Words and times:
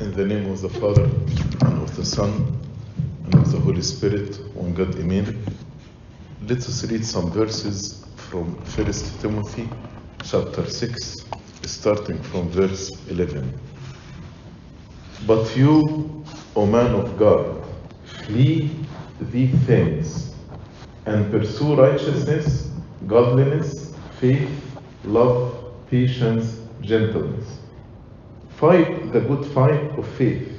In 0.00 0.12
the 0.12 0.24
name 0.24 0.50
of 0.50 0.62
the 0.62 0.68
Father, 0.70 1.04
and 1.04 1.82
of 1.82 1.94
the 1.94 2.06
Son, 2.06 2.58
and 3.26 3.34
of 3.34 3.52
the 3.52 3.58
Holy 3.58 3.82
Spirit, 3.82 4.34
one 4.54 4.72
God, 4.72 4.98
Amen. 4.98 5.44
Let 6.48 6.56
us 6.56 6.90
read 6.90 7.04
some 7.04 7.30
verses 7.30 8.06
from 8.16 8.54
1 8.54 8.92
Timothy 9.20 9.68
chapter 10.24 10.64
6, 10.64 11.26
starting 11.64 12.18
from 12.22 12.48
verse 12.48 12.90
11. 13.10 13.52
But 15.26 15.54
you, 15.54 16.24
O 16.56 16.64
man 16.64 16.94
of 16.94 17.18
God, 17.18 17.62
flee 18.24 18.70
these 19.20 19.54
things 19.66 20.34
and 21.04 21.30
pursue 21.30 21.74
righteousness, 21.74 22.70
godliness, 23.06 23.94
faith, 24.18 24.50
love, 25.04 25.74
patience, 25.90 26.58
gentleness. 26.80 27.59
Fight 28.60 29.10
the 29.10 29.22
good 29.22 29.46
fight 29.52 29.98
of 29.98 30.06
faith. 30.06 30.52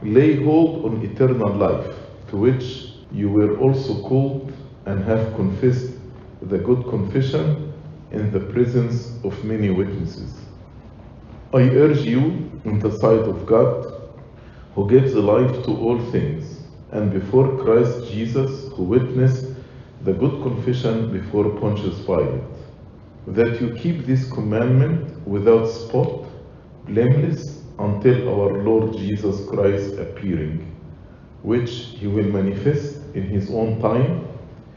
Lay 0.00 0.44
hold 0.44 0.84
on 0.84 1.02
eternal 1.02 1.52
life, 1.52 1.92
to 2.28 2.36
which 2.36 2.92
you 3.10 3.28
were 3.28 3.58
also 3.58 4.00
called 4.02 4.52
and 4.86 5.02
have 5.02 5.34
confessed 5.34 5.90
the 6.40 6.58
good 6.58 6.84
confession 6.88 7.72
in 8.12 8.30
the 8.30 8.38
presence 8.38 9.12
of 9.24 9.42
many 9.42 9.70
witnesses. 9.70 10.32
I 11.52 11.62
urge 11.62 12.02
you, 12.02 12.48
in 12.64 12.78
the 12.78 12.96
sight 13.00 13.26
of 13.26 13.44
God, 13.44 13.92
who 14.76 14.88
gives 14.88 15.12
life 15.14 15.64
to 15.64 15.76
all 15.78 15.98
things, 16.12 16.60
and 16.92 17.12
before 17.12 17.58
Christ 17.58 18.08
Jesus, 18.08 18.72
who 18.74 18.84
witnessed 18.84 19.46
the 20.04 20.12
good 20.12 20.44
confession 20.44 21.10
before 21.10 21.50
Pontius 21.58 21.98
Pilate, 22.06 22.44
that 23.26 23.60
you 23.60 23.74
keep 23.74 24.06
this 24.06 24.30
commandment 24.30 25.26
without 25.26 25.66
spot, 25.66 26.29
blameless, 26.90 27.62
until 27.78 28.28
our 28.28 28.62
Lord 28.62 28.92
Jesus 28.96 29.46
Christ 29.48 29.98
appearing, 29.98 30.66
which 31.42 31.70
he 31.98 32.06
will 32.06 32.26
manifest 32.26 32.98
in 33.14 33.26
his 33.26 33.50
own 33.50 33.80
time, 33.80 34.26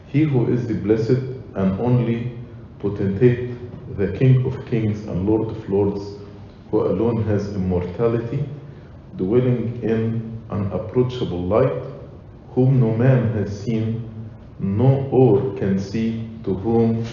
he 0.08 0.24
who 0.24 0.52
is 0.54 0.68
the 0.68 0.76
blessed 0.76 1.22
and 1.56 1.80
only 1.80 2.32
potentate, 2.80 3.52
the 3.98 4.12
King 4.18 4.46
of 4.46 4.66
kings 4.68 5.06
and 5.06 5.28
Lord 5.28 5.50
of 5.50 5.70
lords, 5.70 6.18
who 6.72 6.82
alone 6.82 7.24
has 7.24 7.50
immortality, 7.56 8.44
dwelling 9.18 9.82
in 9.84 10.42
unapproachable 10.50 11.44
light, 11.44 11.84
whom 12.56 12.80
no 12.80 12.96
man 12.96 13.34
has 13.34 13.64
seen, 13.64 14.10
no 14.60 15.08
or 15.12 15.56
can 15.58 15.80
see, 15.80 16.28
to 16.44 16.54
whom 16.54 17.06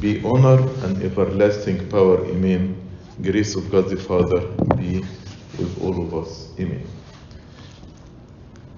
be 0.00 0.22
honor 0.24 0.60
and 0.84 1.02
everlasting 1.02 1.88
power. 1.88 2.24
Amen. 2.26 2.83
Grace 3.22 3.54
of 3.54 3.70
God 3.70 3.88
the 3.88 3.96
Father 3.96 4.40
be 4.76 5.00
with 5.58 5.82
all 5.82 6.04
of 6.04 6.14
us. 6.14 6.50
Amen. 6.58 6.84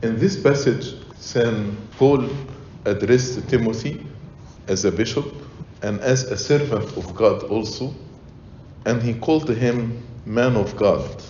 In 0.02 0.18
this 0.18 0.40
passage, 0.40 0.94
St. 1.16 1.74
Paul 1.92 2.28
addressed 2.84 3.48
Timothy 3.48 4.06
as 4.68 4.84
a 4.84 4.92
bishop 4.92 5.24
and 5.82 6.00
as 6.00 6.24
a 6.24 6.36
servant 6.36 6.84
of 6.96 7.14
God 7.14 7.44
also, 7.44 7.94
and 8.84 9.02
he 9.02 9.14
called 9.14 9.48
him 9.48 10.02
man 10.26 10.56
of 10.56 10.76
God. 10.76 11.22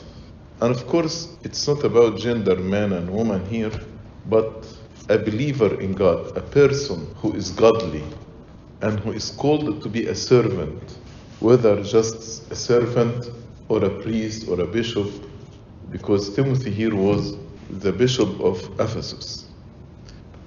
And 0.60 0.74
of 0.74 0.86
course, 0.86 1.36
it's 1.44 1.66
not 1.68 1.84
about 1.84 2.18
gender, 2.18 2.56
man 2.56 2.92
and 2.92 3.08
woman 3.10 3.46
here, 3.46 3.72
but 4.26 4.66
a 5.08 5.18
believer 5.18 5.80
in 5.80 5.92
God, 5.92 6.36
a 6.36 6.40
person 6.40 7.06
who 7.16 7.34
is 7.34 7.50
godly 7.50 8.02
and 8.82 8.98
who 9.00 9.12
is 9.12 9.30
called 9.30 9.82
to 9.82 9.88
be 9.88 10.06
a 10.06 10.14
servant, 10.14 10.98
whether 11.40 11.82
just 11.82 12.50
a 12.50 12.56
servant 12.56 13.30
or 13.68 13.84
a 13.84 13.90
priest 14.02 14.48
or 14.48 14.60
a 14.60 14.66
bishop, 14.66 15.10
because 15.90 16.34
Timothy 16.34 16.70
here 16.70 16.94
was 16.94 17.36
the 17.70 17.92
bishop 17.92 18.40
of 18.40 18.58
Ephesus. 18.80 19.46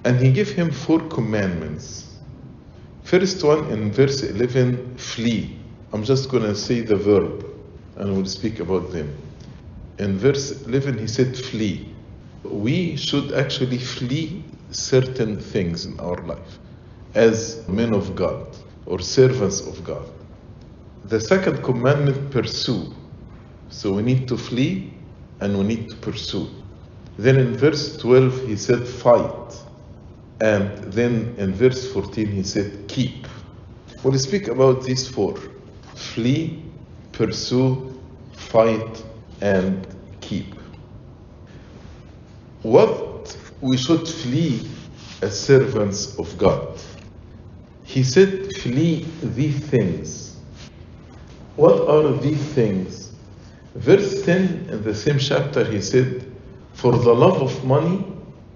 And 0.05 0.19
he 0.19 0.31
gave 0.31 0.51
him 0.51 0.71
four 0.71 0.99
commandments. 1.09 2.17
First 3.03 3.43
one 3.43 3.69
in 3.71 3.91
verse 3.91 4.23
11 4.23 4.97
flee. 4.97 5.57
I'm 5.91 6.03
just 6.03 6.29
going 6.29 6.43
to 6.43 6.55
say 6.55 6.81
the 6.81 6.95
verb 6.95 7.45
and 7.97 8.15
we'll 8.15 8.25
speak 8.25 8.59
about 8.59 8.91
them. 8.91 9.15
In 9.97 10.17
verse 10.17 10.61
11, 10.65 10.97
he 10.97 11.07
said, 11.07 11.35
flee. 11.35 11.93
We 12.43 12.95
should 12.95 13.33
actually 13.33 13.77
flee 13.79 14.43
certain 14.71 15.39
things 15.39 15.85
in 15.85 15.99
our 15.99 16.15
life 16.25 16.59
as 17.15 17.67
men 17.67 17.93
of 17.93 18.15
God 18.15 18.55
or 18.85 18.99
servants 18.99 19.59
of 19.59 19.83
God. 19.83 20.07
The 21.05 21.19
second 21.19 21.63
commandment, 21.63 22.31
pursue. 22.31 22.93
So 23.69 23.93
we 23.93 24.01
need 24.01 24.27
to 24.27 24.37
flee 24.37 24.93
and 25.39 25.57
we 25.57 25.63
need 25.63 25.89
to 25.89 25.95
pursue. 25.97 26.49
Then 27.17 27.37
in 27.37 27.57
verse 27.57 27.97
12, 27.97 28.47
he 28.47 28.55
said, 28.55 28.87
fight. 28.87 29.55
And 30.41 30.77
then 30.93 31.35
in 31.37 31.53
verse 31.53 31.91
14, 31.91 32.27
he 32.27 32.43
said, 32.43 32.87
keep. 32.87 33.27
We'll 34.03 34.17
speak 34.17 34.47
about 34.47 34.83
these 34.83 35.07
four 35.07 35.37
flee, 35.95 36.63
pursue, 37.11 37.99
fight, 38.33 39.03
and 39.41 39.85
keep. 40.21 40.55
What 42.61 43.37
we 43.61 43.75
should 43.75 44.07
flee 44.07 44.69
as 45.21 45.37
servants 45.37 46.17
of 46.17 46.37
God. 46.37 46.79
He 47.83 48.03
said, 48.03 48.53
flee 48.57 49.05
these 49.21 49.59
things. 49.59 50.28
What 51.59 51.89
are 51.89 52.13
these 52.13 52.41
things? 52.53 53.11
Verse 53.75 54.21
10 54.23 54.69
in 54.71 54.81
the 54.81 54.95
same 54.95 55.19
chapter, 55.19 55.65
he 55.65 55.81
said, 55.81 56.23
For 56.71 56.93
the 56.93 57.13
love 57.13 57.41
of 57.41 57.65
money 57.65 58.05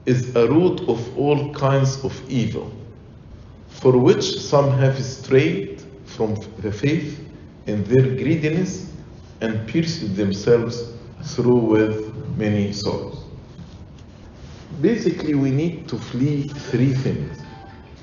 is 0.05 0.33
a 0.37 0.47
root 0.47 0.87
of 0.87 1.17
all 1.17 1.53
kinds 1.53 2.01
of 2.05 2.13
evil, 2.31 2.71
for 3.67 3.97
which 3.97 4.23
some 4.39 4.71
have 4.71 5.03
strayed 5.03 5.83
from 6.05 6.35
the 6.59 6.71
faith 6.71 7.19
in 7.65 7.83
their 7.83 8.03
greediness 8.03 8.89
and 9.41 9.67
pierced 9.67 10.15
themselves 10.15 10.93
through 11.23 11.59
with 11.59 12.15
many 12.37 12.71
sorrows. 12.71 13.21
Basically, 14.79 15.35
we 15.35 15.51
need 15.51 15.89
to 15.89 15.97
flee 15.97 16.47
three 16.71 16.93
things. 16.93 17.37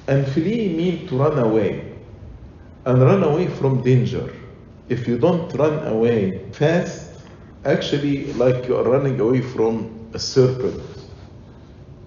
And 0.08 0.26
flee 0.26 0.68
means 0.76 1.08
to 1.08 1.16
run 1.16 1.38
away. 1.38 1.90
And 2.84 3.00
run 3.00 3.22
away 3.22 3.48
from 3.48 3.82
danger. 3.82 4.30
If 4.90 5.06
you 5.06 5.18
don't 5.18 5.48
run 5.54 5.86
away 5.86 6.50
fast, 6.50 7.22
actually, 7.64 8.32
like 8.32 8.66
you 8.66 8.76
are 8.76 8.82
running 8.82 9.20
away 9.20 9.40
from 9.40 10.10
a 10.14 10.18
serpent. 10.18 10.82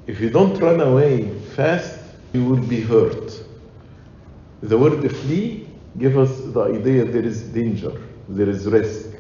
If 0.06 0.20
you 0.20 0.30
don't 0.30 0.60
run 0.60 0.82
away 0.82 1.30
fast, 1.56 1.98
you 2.34 2.44
will 2.44 2.62
be 2.62 2.82
hurt. 2.82 3.42
The 4.64 4.78
word 4.78 5.10
flee 5.10 5.66
gives 5.98 6.18
us 6.18 6.38
the 6.54 6.62
idea 6.62 7.06
there 7.06 7.24
is 7.24 7.44
danger, 7.44 8.02
there 8.28 8.50
is 8.50 8.66
risk. 8.66 9.16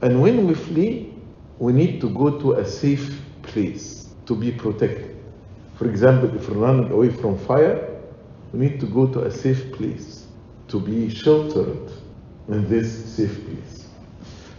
And 0.00 0.22
when 0.22 0.46
we 0.46 0.54
flee, 0.54 1.12
we 1.58 1.74
need 1.74 2.00
to 2.00 2.08
go 2.08 2.40
to 2.40 2.52
a 2.54 2.64
safe 2.64 3.20
place 3.42 4.08
to 4.24 4.34
be 4.34 4.52
protected. 4.52 5.18
For 5.74 5.86
example, 5.86 6.34
if 6.34 6.48
we're 6.48 6.56
running 6.56 6.90
away 6.90 7.10
from 7.10 7.36
fire, 7.40 8.00
we 8.54 8.60
need 8.60 8.80
to 8.80 8.86
go 8.86 9.06
to 9.06 9.24
a 9.24 9.30
safe 9.30 9.70
place 9.72 10.24
to 10.68 10.80
be 10.80 11.10
sheltered 11.10 11.92
in 12.52 12.68
this 12.68 13.14
safe 13.16 13.44
place. 13.46 13.86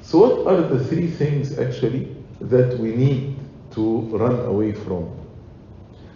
So, 0.02 0.20
what 0.20 0.54
are 0.54 0.62
the 0.62 0.84
three 0.86 1.08
things 1.08 1.58
actually 1.58 2.16
that 2.40 2.78
we 2.80 2.96
need 2.96 3.38
to 3.72 4.00
run 4.18 4.40
away 4.46 4.74
from? 4.74 5.10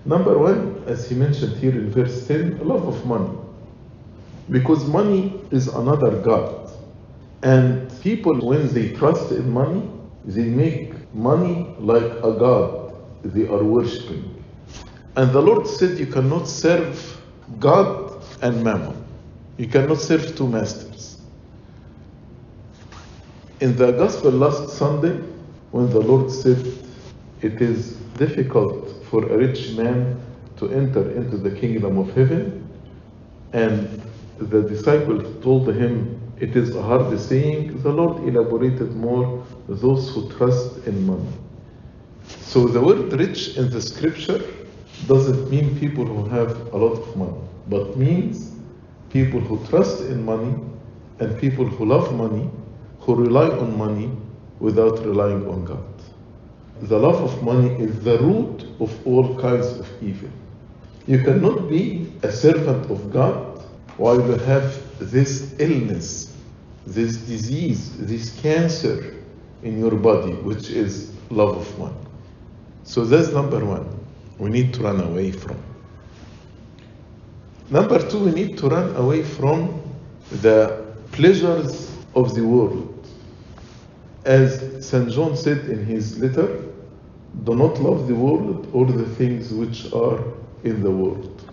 Number 0.06 0.38
one, 0.38 0.84
as 0.88 1.10
he 1.10 1.16
mentioned 1.16 1.58
here 1.58 1.72
in 1.72 1.90
verse 1.92 2.28
10, 2.28 2.66
love 2.68 2.88
of 2.88 3.06
money. 3.06 3.38
Because 4.50 4.86
money 4.86 5.42
is 5.52 5.68
another 5.68 6.22
God. 6.22 6.70
And 7.42 7.92
people, 8.02 8.46
when 8.46 8.72
they 8.74 8.94
trust 8.94 9.32
in 9.32 9.50
money, 9.50 9.90
they 10.26 10.46
make 10.46 10.94
money 11.14 11.76
like 11.80 12.12
a 12.24 12.34
God 12.34 12.86
they 13.24 13.48
are 13.48 13.64
worshipping. 13.64 14.44
And 15.16 15.32
the 15.32 15.42
Lord 15.42 15.68
said, 15.68 15.98
You 15.98 16.06
cannot 16.08 16.48
serve 16.48 17.22
God 17.60 18.22
and 18.42 18.64
mammon. 18.64 19.04
You 19.58 19.68
cannot 19.68 20.00
serve 20.00 20.36
two 20.36 20.48
masters. 20.48 20.85
In 23.66 23.76
the 23.78 23.94
gospel 23.94 24.30
last 24.30 24.70
Sunday, 24.70 25.16
when 25.72 25.90
the 25.90 26.00
Lord 26.00 26.30
said, 26.30 26.64
It 27.42 27.60
is 27.64 27.94
difficult 28.24 29.04
for 29.06 29.26
a 29.26 29.38
rich 29.38 29.72
man 29.72 30.22
to 30.58 30.70
enter 30.70 31.10
into 31.10 31.38
the 31.38 31.50
kingdom 31.50 31.98
of 31.98 32.14
heaven, 32.14 32.70
and 33.54 34.00
the 34.38 34.62
disciples 34.62 35.44
told 35.44 35.74
him, 35.74 36.22
It 36.40 36.56
is 36.56 36.76
a 36.76 36.82
hard 36.84 37.20
saying, 37.20 37.82
the 37.82 37.92
Lord 37.92 38.28
elaborated 38.30 38.96
more 38.96 39.44
those 39.68 40.14
who 40.14 40.30
trust 40.38 40.86
in 40.86 41.04
money. 41.08 41.34
So 42.28 42.68
the 42.68 42.82
word 42.82 43.14
rich 43.14 43.58
in 43.58 43.72
the 43.72 43.82
scripture 43.82 44.44
doesn't 45.08 45.50
mean 45.50 45.76
people 45.80 46.06
who 46.06 46.30
have 46.30 46.52
a 46.72 46.78
lot 46.78 47.00
of 47.02 47.18
money, 47.18 47.42
but 47.68 47.98
means 47.98 48.60
people 49.10 49.40
who 49.40 49.58
trust 49.70 50.02
in 50.02 50.24
money 50.24 50.54
and 51.20 51.36
people 51.40 51.66
who 51.66 51.86
love 51.86 52.14
money, 52.14 52.48
who 53.06 53.16
rely 53.16 53.50
on 53.50 53.78
money, 53.78 54.12
without 54.60 55.00
relying 55.06 55.48
on 55.48 55.66
God. 55.66 55.84
The 56.82 56.98
love 56.98 57.22
of 57.22 57.44
money 57.44 57.70
is 57.84 58.04
the 58.04 58.18
root 58.20 58.66
of 58.80 59.08
all 59.08 59.40
kinds 59.40 59.68
of 59.80 59.88
evil. 60.02 60.30
You 61.08 61.20
cannot 61.20 61.70
be 61.70 62.12
a 62.24 62.32
servant 62.32 62.90
of 62.90 63.12
God 63.12 63.64
while 63.98 64.16
you 64.16 64.36
have 64.40 64.82
this 65.00 65.56
illness, 65.60 66.36
this 66.86 67.18
disease, 67.18 67.96
this 67.98 68.40
cancer 68.42 69.16
in 69.64 69.80
your 69.80 69.92
body, 69.92 70.34
which 70.34 70.70
is 70.70 71.14
love 71.30 71.58
of 71.58 71.80
money. 71.80 71.96
So 72.84 73.06
that's 73.06 73.30
number 73.30 73.64
one. 73.64 73.88
We 74.38 74.50
need 74.50 74.74
to 74.74 74.82
run 74.84 75.00
away 75.02 75.32
from. 75.32 75.58
Number 77.70 78.00
two, 78.10 78.26
we 78.26 78.32
need 78.32 78.58
to 78.60 78.68
run 78.68 78.96
away 78.96 79.24
from 79.24 79.82
the 80.42 80.86
pleasures 81.12 81.92
of 82.16 82.36
the 82.36 82.44
world. 82.44 82.85
As 84.26 84.86
St. 84.86 85.12
John 85.12 85.38
said 85.38 85.70
in 85.70 85.86
his 85.86 86.20
letter, 86.20 86.66
do 87.44 87.56
not 87.56 87.80
love 87.80 88.08
the 88.08 88.16
world 88.16 88.68
or 88.74 88.86
the 88.86 89.06
things 89.16 89.54
which 89.54 89.92
are 89.94 90.24
in 90.64 90.82
the 90.82 90.90
world. 90.90 91.44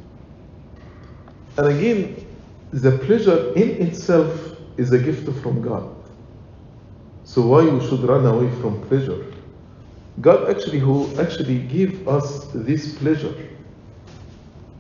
And 1.59 1.67
again, 1.67 2.27
the 2.73 2.97
pleasure 2.99 3.53
in 3.55 3.87
itself 3.87 4.57
is 4.79 4.93
a 4.93 4.99
gift 4.99 5.31
from 5.43 5.61
God. 5.61 5.95
So 7.25 7.43
why 7.43 7.69
we 7.69 7.87
should 7.87 8.01
run 8.01 8.25
away 8.25 8.51
from 8.61 8.81
pleasure? 8.89 9.27
God 10.21 10.49
actually 10.51 10.79
who 10.79 11.15
actually 11.21 11.59
give 11.59 12.09
us 12.09 12.47
this 12.55 12.95
pleasure. 12.97 13.35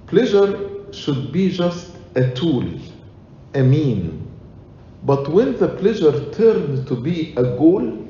Pleasure 0.06 0.92
should 0.92 1.32
be 1.32 1.50
just 1.50 1.96
a 2.14 2.30
tool, 2.30 2.64
a 3.54 3.62
mean. 3.62 4.31
But 5.04 5.28
when 5.28 5.58
the 5.58 5.69
pleasure 5.69 6.31
turns 6.32 6.87
to 6.88 6.94
be 6.94 7.34
a 7.37 7.43
goal, 7.43 8.08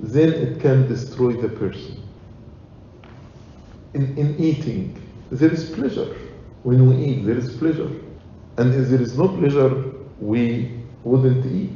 then 0.00 0.32
it 0.32 0.60
can 0.60 0.88
destroy 0.88 1.32
the 1.34 1.48
person. 1.48 2.02
In, 3.94 4.16
in 4.18 4.36
eating, 4.38 5.00
there 5.30 5.52
is 5.52 5.70
pleasure. 5.70 6.16
When 6.64 6.88
we 6.88 7.04
eat, 7.04 7.24
there 7.24 7.36
is 7.36 7.56
pleasure. 7.56 7.90
And 8.56 8.74
if 8.74 8.88
there 8.88 9.00
is 9.00 9.16
no 9.16 9.28
pleasure, 9.28 9.92
we 10.20 10.82
wouldn't 11.04 11.46
eat. 11.46 11.70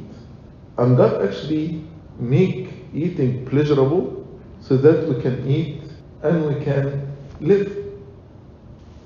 And 0.77 0.97
God 0.97 1.25
actually 1.25 1.83
make 2.17 2.69
eating 2.93 3.45
pleasurable 3.45 4.27
so 4.59 4.75
that 4.77 5.07
we 5.07 5.21
can 5.21 5.47
eat 5.47 5.83
and 6.23 6.45
we 6.47 6.63
can 6.63 7.15
live. 7.39 7.77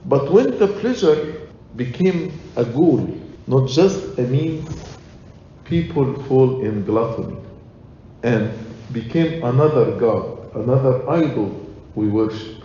But 0.06 0.32
when 0.32 0.58
the 0.58 0.68
pleasure 0.68 1.48
became 1.76 2.32
a 2.56 2.66
goal, 2.66 3.08
not 3.48 3.70
just 3.70 4.18
a 4.18 4.24
means, 4.24 4.93
people 5.66 6.22
fall 6.24 6.62
in 6.62 6.84
gluttony 6.86 7.38
and 8.24 8.52
became 8.92 9.44
another 9.44 9.98
God, 9.98 10.56
another 10.56 11.10
idol 11.10 11.50
we 11.96 12.08
worship. 12.08 12.64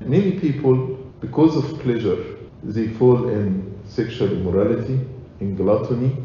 Many 0.00 0.38
people, 0.38 0.96
because 1.20 1.56
of 1.56 1.80
pleasure, 1.80 2.22
they 2.62 2.88
fall 2.88 3.28
in 3.28 3.78
sexual 3.86 4.30
immorality, 4.32 5.00
in 5.40 5.56
gluttony, 5.56 6.16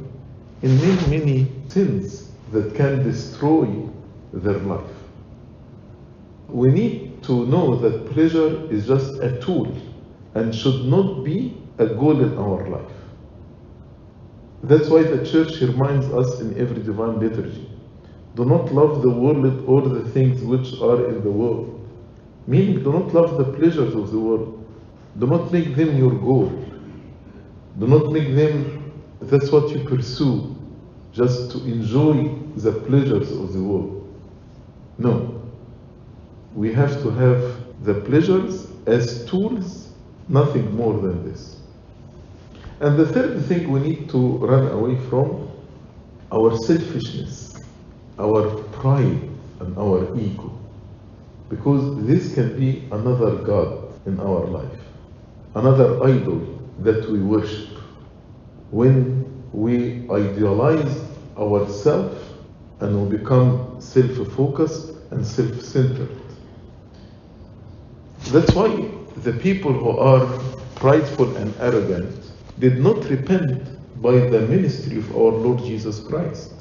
in 0.61 0.75
many, 0.77 1.19
many 1.19 1.51
sins 1.67 2.31
that 2.51 2.75
can 2.75 3.03
destroy 3.03 3.67
their 4.33 4.59
life. 4.59 4.91
We 6.47 6.71
need 6.71 7.23
to 7.23 7.45
know 7.45 7.75
that 7.75 8.11
pleasure 8.11 8.71
is 8.71 8.87
just 8.87 9.19
a 9.19 9.39
tool 9.39 9.75
and 10.33 10.53
should 10.53 10.85
not 10.85 11.23
be 11.23 11.55
a 11.77 11.85
goal 11.85 12.21
in 12.21 12.37
our 12.37 12.67
life. 12.67 12.98
That's 14.63 14.89
why 14.89 15.03
the 15.03 15.25
church 15.25 15.61
reminds 15.61 16.07
us 16.07 16.39
in 16.41 16.59
every 16.59 16.83
divine 16.83 17.19
liturgy 17.19 17.69
do 18.39 18.45
not 18.45 18.73
love 18.73 19.01
the 19.01 19.09
world 19.09 19.65
or 19.67 19.81
the 19.81 20.09
things 20.11 20.41
which 20.41 20.79
are 20.81 21.09
in 21.09 21.21
the 21.23 21.29
world. 21.29 21.75
Meaning, 22.47 22.83
do 22.83 22.93
not 22.93 23.13
love 23.13 23.37
the 23.37 23.43
pleasures 23.43 23.93
of 23.93 24.11
the 24.11 24.19
world. 24.19 24.65
Do 25.17 25.27
not 25.27 25.51
make 25.51 25.75
them 25.75 25.97
your 25.97 26.11
goal. 26.11 26.47
Do 27.79 27.87
not 27.87 28.13
make 28.13 28.35
them, 28.35 28.93
that's 29.21 29.51
what 29.51 29.69
you 29.71 29.83
pursue, 29.83 30.55
just 31.11 31.51
to 31.51 31.57
enjoy 31.65 32.33
the 32.55 32.71
pleasures 32.71 33.29
of 33.31 33.51
the 33.51 33.61
world. 33.61 34.07
No. 34.97 35.41
We 36.55 36.71
have 36.73 37.01
to 37.01 37.09
have 37.11 37.83
the 37.83 37.95
pleasures 37.95 38.67
as 38.85 39.25
tools, 39.25 39.89
nothing 40.29 40.73
more 40.75 40.93
than 40.93 41.29
this. 41.29 41.58
And 42.81 42.97
the 42.97 43.05
third 43.05 43.43
thing 43.45 43.71
we 43.71 43.81
need 43.81 44.09
to 44.09 44.37
run 44.37 44.67
away 44.67 44.95
from 45.09 45.49
our 46.31 46.55
selfishness, 46.59 47.59
our 48.17 48.63
pride, 48.79 49.19
and 49.59 49.77
our 49.77 50.17
ego. 50.17 50.57
Because 51.49 52.05
this 52.05 52.33
can 52.33 52.57
be 52.57 52.87
another 52.91 53.35
God 53.35 53.91
in 54.05 54.17
our 54.21 54.45
life, 54.45 54.79
another 55.55 56.01
idol 56.03 56.39
that 56.79 57.09
we 57.09 57.19
worship. 57.19 57.67
When 58.71 59.25
we 59.51 60.09
idealize 60.09 61.03
ourselves 61.37 62.23
and 62.79 63.09
we 63.09 63.17
become 63.17 63.75
self 63.81 64.15
focused 64.35 64.93
and 65.11 65.25
self 65.25 65.59
centered. 65.61 66.15
That's 68.31 68.53
why 68.53 68.69
the 69.17 69.33
people 69.33 69.73
who 69.73 69.97
are 69.97 70.25
prideful 70.75 71.35
and 71.35 71.53
arrogant 71.59 72.15
did 72.59 72.77
not 72.79 73.09
repent 73.09 73.63
by 74.01 74.11
the 74.11 74.41
ministry 74.41 74.97
of 74.97 75.15
our 75.15 75.31
Lord 75.31 75.59
Jesus 75.59 76.01
Christ, 76.01 76.51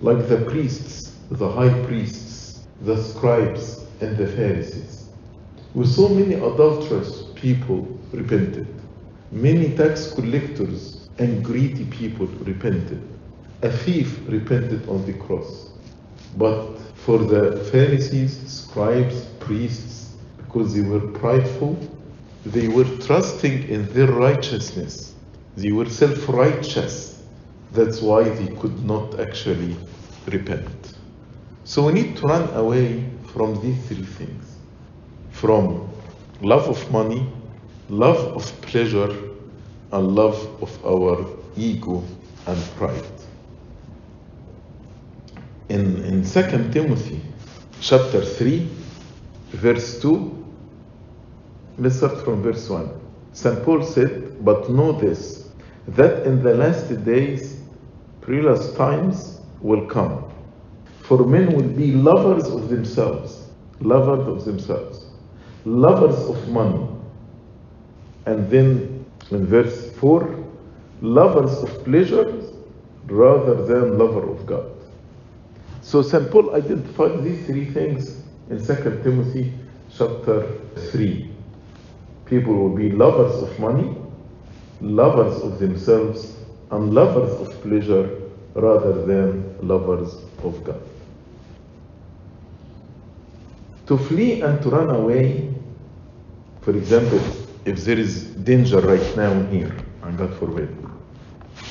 like 0.00 0.28
the 0.28 0.38
priests, 0.48 1.16
the 1.30 1.50
high 1.50 1.82
priests, 1.84 2.66
the 2.82 3.02
scribes, 3.02 3.84
and 4.00 4.16
the 4.16 4.28
Pharisees. 4.28 5.08
We 5.74 5.86
saw 5.86 6.08
many 6.08 6.34
adulterous 6.34 7.24
people 7.34 7.86
repented, 8.12 8.68
many 9.32 9.76
tax 9.76 10.12
collectors 10.12 11.08
and 11.18 11.44
greedy 11.44 11.84
people 11.86 12.26
repented, 12.26 13.02
a 13.62 13.70
thief 13.70 14.20
repented 14.28 14.88
on 14.88 15.04
the 15.04 15.14
cross. 15.14 15.70
But 16.36 16.78
for 16.94 17.18
the 17.18 17.68
Pharisees, 17.72 18.38
scribes, 18.46 19.24
priests, 19.40 20.14
because 20.38 20.74
they 20.74 20.82
were 20.82 21.00
prideful, 21.00 21.76
they 22.46 22.68
were 22.68 22.84
trusting 22.98 23.68
in 23.68 23.92
their 23.92 24.06
righteousness. 24.06 25.14
They 25.60 25.72
were 25.72 25.88
self 25.90 26.28
righteous. 26.28 27.22
That's 27.72 28.00
why 28.00 28.24
they 28.24 28.54
could 28.56 28.84
not 28.84 29.20
actually 29.20 29.76
repent. 30.26 30.94
So 31.64 31.86
we 31.86 31.92
need 31.92 32.16
to 32.16 32.26
run 32.26 32.48
away 32.54 33.04
from 33.32 33.60
these 33.60 33.78
three 33.86 34.04
things 34.04 34.56
from 35.40 35.88
love 36.42 36.68
of 36.68 36.90
money, 36.90 37.26
love 37.88 38.18
of 38.36 38.60
pleasure, 38.60 39.14
and 39.92 40.14
love 40.14 40.36
of 40.62 40.84
our 40.84 41.26
ego 41.56 42.04
and 42.46 42.58
pride. 42.76 43.04
In, 45.68 46.04
in 46.04 46.24
2 46.24 46.70
Timothy 46.72 47.22
chapter 47.80 48.22
3, 48.24 48.68
verse 49.52 50.00
2, 50.02 50.46
let's 51.78 51.96
start 51.96 52.22
from 52.24 52.42
verse 52.42 52.68
1. 52.68 52.90
St. 53.32 53.62
Paul 53.64 53.82
said, 53.82 54.44
But 54.44 54.68
know 54.68 54.92
this, 54.92 55.39
that 55.96 56.26
in 56.26 56.42
the 56.42 56.54
last 56.54 57.04
days 57.04 57.60
perilous 58.20 58.74
times 58.74 59.40
will 59.60 59.86
come. 59.86 60.24
For 61.02 61.24
men 61.26 61.52
will 61.54 61.68
be 61.68 61.92
lovers 61.92 62.46
of 62.46 62.68
themselves, 62.68 63.48
lovers 63.80 64.26
of 64.26 64.44
themselves, 64.44 65.06
lovers 65.64 66.18
of 66.28 66.48
money. 66.48 66.86
And 68.26 68.48
then 68.50 69.04
in 69.30 69.46
verse 69.46 69.90
4, 69.96 70.44
lovers 71.02 71.62
of 71.62 71.84
pleasures 71.84 72.52
rather 73.06 73.66
than 73.66 73.98
lover 73.98 74.30
of 74.30 74.46
God. 74.46 74.70
So 75.82 76.02
St. 76.02 76.30
Paul 76.30 76.54
identified 76.54 77.24
these 77.24 77.44
three 77.46 77.64
things 77.64 78.22
in 78.50 78.64
2 78.64 79.00
Timothy 79.02 79.52
chapter 79.96 80.46
3. 80.92 81.28
People 82.26 82.54
will 82.54 82.76
be 82.76 82.92
lovers 82.92 83.42
of 83.42 83.58
money, 83.58 83.96
lovers 84.80 85.40
of 85.42 85.58
themselves, 85.58 86.36
and 86.70 86.94
lovers 86.94 87.32
of 87.40 87.62
pleasure 87.62 88.20
rather 88.54 89.04
than 89.04 89.56
lovers 89.66 90.16
of 90.42 90.62
God. 90.64 90.80
To 93.86 93.98
flee 93.98 94.42
and 94.42 94.62
to 94.62 94.70
run 94.70 94.90
away, 94.90 95.52
for 96.60 96.76
example, 96.76 97.20
if 97.64 97.84
there 97.84 97.98
is 97.98 98.26
danger 98.44 98.80
right 98.80 99.16
now 99.16 99.42
here, 99.46 99.74
and 100.02 100.16
God 100.16 100.32
forbid, 100.38 100.74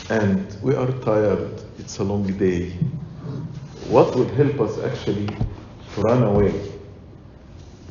and 0.10 0.56
we 0.62 0.76
are 0.76 0.92
tired, 1.02 1.62
it's 1.78 2.00
a 2.00 2.04
long 2.04 2.26
day, 2.38 2.72
what 3.88 4.16
would 4.16 4.30
help 4.32 4.60
us 4.60 4.78
actually 4.80 5.28
to 5.28 6.02
run 6.02 6.24
away? 6.24 6.54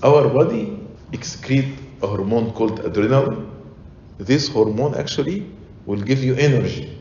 Our 0.03 0.29
body 0.29 0.79
excrete 1.13 1.77
a 2.03 2.07
hormone 2.07 2.53
called 2.53 2.81
adrenaline. 2.81 3.48
This 4.19 4.49
hormone 4.49 4.95
actually 4.95 5.47
will 5.87 6.01
give 6.01 6.23
you 6.23 6.35
energy. 6.35 6.99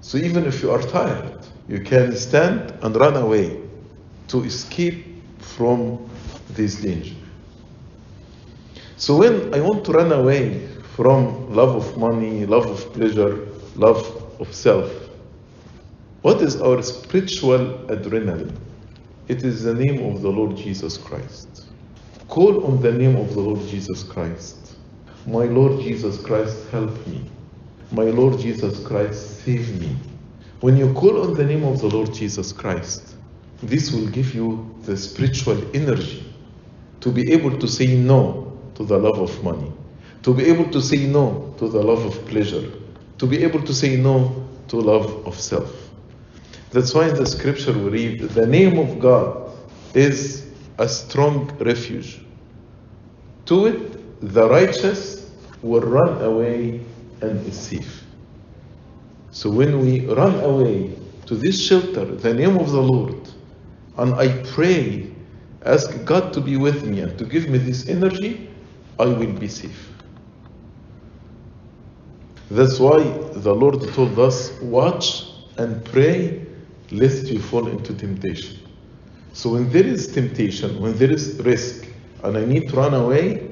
So 0.00 0.18
even 0.18 0.46
if 0.46 0.62
you 0.62 0.70
are 0.70 0.82
tired, 0.82 1.46
you 1.68 1.80
can 1.80 2.16
stand 2.16 2.72
and 2.82 2.96
run 2.96 3.16
away 3.16 3.60
to 4.28 4.44
escape 4.44 5.04
from 5.38 6.08
this 6.50 6.76
danger. 6.76 7.14
So 8.96 9.16
when 9.16 9.54
I 9.54 9.60
want 9.60 9.84
to 9.84 9.92
run 9.92 10.12
away 10.12 10.66
from 10.96 11.54
love 11.54 11.76
of 11.76 11.96
money, 11.96 12.46
love 12.46 12.66
of 12.66 12.92
pleasure, 12.92 13.48
love 13.76 14.04
of 14.40 14.52
self, 14.54 14.90
what 16.22 16.42
is 16.42 16.60
our 16.60 16.82
spiritual 16.82 17.86
adrenaline? 17.88 18.54
It 19.28 19.42
is 19.44 19.62
the 19.62 19.74
name 19.74 20.14
of 20.14 20.22
the 20.22 20.28
Lord 20.28 20.56
Jesus 20.56 20.98
Christ. 20.98 21.68
Call 22.28 22.64
on 22.66 22.82
the 22.82 22.92
name 22.92 23.16
of 23.16 23.32
the 23.34 23.40
Lord 23.40 23.66
Jesus 23.68 24.02
Christ. 24.02 24.59
My 25.26 25.44
Lord 25.44 25.80
Jesus 25.80 26.20
Christ, 26.22 26.68
help 26.70 27.06
me. 27.06 27.22
My 27.92 28.04
Lord 28.04 28.38
Jesus 28.38 28.84
Christ, 28.86 29.44
save 29.44 29.80
me. 29.80 29.96
When 30.60 30.76
you 30.76 30.92
call 30.92 31.22
on 31.22 31.34
the 31.34 31.44
name 31.44 31.64
of 31.64 31.80
the 31.80 31.88
Lord 31.88 32.12
Jesus 32.12 32.52
Christ, 32.52 33.16
this 33.62 33.92
will 33.92 34.06
give 34.08 34.34
you 34.34 34.74
the 34.82 34.96
spiritual 34.96 35.58
energy 35.74 36.24
to 37.00 37.10
be 37.10 37.32
able 37.32 37.58
to 37.58 37.68
say 37.68 37.96
no 37.96 38.56
to 38.74 38.84
the 38.84 38.96
love 38.96 39.18
of 39.18 39.42
money, 39.44 39.72
to 40.22 40.34
be 40.34 40.44
able 40.44 40.70
to 40.70 40.80
say 40.80 41.06
no 41.06 41.54
to 41.58 41.68
the 41.68 41.82
love 41.82 42.04
of 42.04 42.26
pleasure, 42.26 42.70
to 43.18 43.26
be 43.26 43.42
able 43.42 43.62
to 43.62 43.74
say 43.74 43.96
no 43.96 44.46
to 44.68 44.76
love 44.76 45.26
of 45.26 45.38
self. 45.38 45.90
That's 46.70 46.94
why 46.94 47.08
in 47.08 47.14
the 47.14 47.26
scripture 47.26 47.72
we 47.72 47.88
read, 47.90 48.20
the 48.20 48.46
name 48.46 48.78
of 48.78 49.00
God 49.00 49.50
is 49.94 50.46
a 50.78 50.88
strong 50.88 51.50
refuge. 51.58 52.20
To 53.46 53.66
it, 53.66 53.99
the 54.20 54.48
righteous 54.48 55.30
will 55.62 55.80
run 55.80 56.22
away 56.22 56.80
and 57.20 57.46
is 57.46 57.58
safe. 57.58 58.04
So 59.30 59.50
when 59.50 59.80
we 59.80 60.06
run 60.06 60.40
away 60.40 60.96
to 61.26 61.34
this 61.34 61.64
shelter, 61.64 62.04
the 62.04 62.34
name 62.34 62.56
of 62.56 62.70
the 62.70 62.80
Lord, 62.80 63.16
and 63.96 64.14
I 64.14 64.42
pray, 64.52 65.10
ask 65.64 66.04
God 66.04 66.32
to 66.32 66.40
be 66.40 66.56
with 66.56 66.84
me 66.84 67.00
and 67.00 67.18
to 67.18 67.24
give 67.24 67.48
me 67.48 67.58
this 67.58 67.88
energy, 67.88 68.50
I 68.98 69.06
will 69.06 69.32
be 69.32 69.48
safe. 69.48 69.88
That's 72.50 72.80
why 72.80 73.02
the 73.34 73.54
Lord 73.54 73.80
told 73.94 74.18
us, 74.18 74.60
watch 74.60 75.26
and 75.56 75.84
pray 75.84 76.44
lest 76.90 77.28
you 77.28 77.38
fall 77.38 77.68
into 77.68 77.94
temptation. 77.94 78.58
So 79.32 79.50
when 79.50 79.70
there 79.70 79.86
is 79.86 80.08
temptation, 80.12 80.80
when 80.80 80.96
there 80.98 81.10
is 81.10 81.40
risk, 81.44 81.86
and 82.24 82.36
I 82.36 82.44
need 82.44 82.68
to 82.70 82.76
run 82.76 82.94
away, 82.94 83.49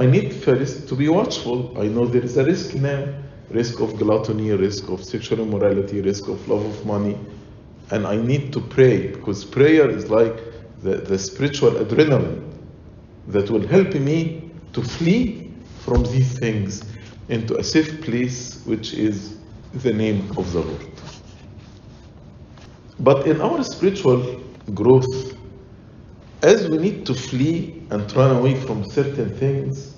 I 0.00 0.06
need 0.06 0.32
first 0.32 0.88
to 0.88 0.96
be 0.96 1.08
watchful. 1.08 1.78
I 1.78 1.86
know 1.86 2.06
there 2.06 2.24
is 2.24 2.36
a 2.36 2.44
risk 2.44 2.74
now 2.74 3.04
risk 3.50 3.80
of 3.80 3.96
gluttony, 3.96 4.52
risk 4.52 4.88
of 4.88 5.04
sexual 5.04 5.40
immorality, 5.40 6.00
risk 6.00 6.28
of 6.28 6.48
love 6.48 6.64
of 6.64 6.86
money. 6.86 7.18
And 7.90 8.06
I 8.06 8.16
need 8.16 8.52
to 8.52 8.60
pray 8.60 9.08
because 9.08 9.44
prayer 9.44 9.90
is 9.90 10.08
like 10.08 10.36
the, 10.82 10.96
the 10.96 11.18
spiritual 11.18 11.72
adrenaline 11.72 12.48
that 13.28 13.50
will 13.50 13.66
help 13.66 13.94
me 13.94 14.50
to 14.72 14.82
flee 14.82 15.50
from 15.80 16.04
these 16.04 16.38
things 16.38 16.82
into 17.28 17.58
a 17.58 17.64
safe 17.64 18.00
place, 18.02 18.64
which 18.64 18.94
is 18.94 19.36
the 19.74 19.92
name 19.92 20.30
of 20.36 20.52
the 20.52 20.60
Lord. 20.60 20.86
But 23.00 23.26
in 23.26 23.40
our 23.40 23.64
spiritual 23.64 24.40
growth, 24.74 25.36
as 26.42 26.68
we 26.68 26.78
need 26.78 27.04
to 27.06 27.14
flee 27.14 27.82
and 27.90 28.10
run 28.14 28.36
away 28.36 28.54
from 28.54 28.84
certain 28.90 29.36
things, 29.36 29.89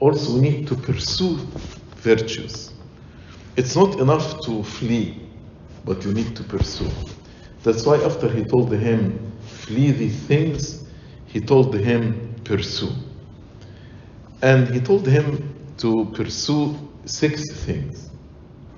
also 0.00 0.34
we 0.34 0.40
need 0.40 0.66
to 0.66 0.74
pursue 0.74 1.36
virtues. 1.96 2.72
It's 3.56 3.76
not 3.76 4.00
enough 4.00 4.44
to 4.46 4.62
flee, 4.62 5.20
but 5.84 6.04
you 6.04 6.12
need 6.12 6.34
to 6.36 6.42
pursue. 6.42 6.90
That's 7.62 7.84
why 7.84 7.98
after 8.02 8.28
he 8.28 8.42
told 8.44 8.72
him, 8.72 9.32
flee 9.42 9.92
these 9.92 10.18
things, 10.20 10.84
he 11.26 11.40
told 11.40 11.74
him, 11.74 12.34
pursue. 12.44 12.90
And 14.42 14.68
he 14.68 14.80
told 14.80 15.06
him 15.06 15.54
to 15.78 16.06
pursue 16.14 16.76
six 17.04 17.50
things 17.64 18.10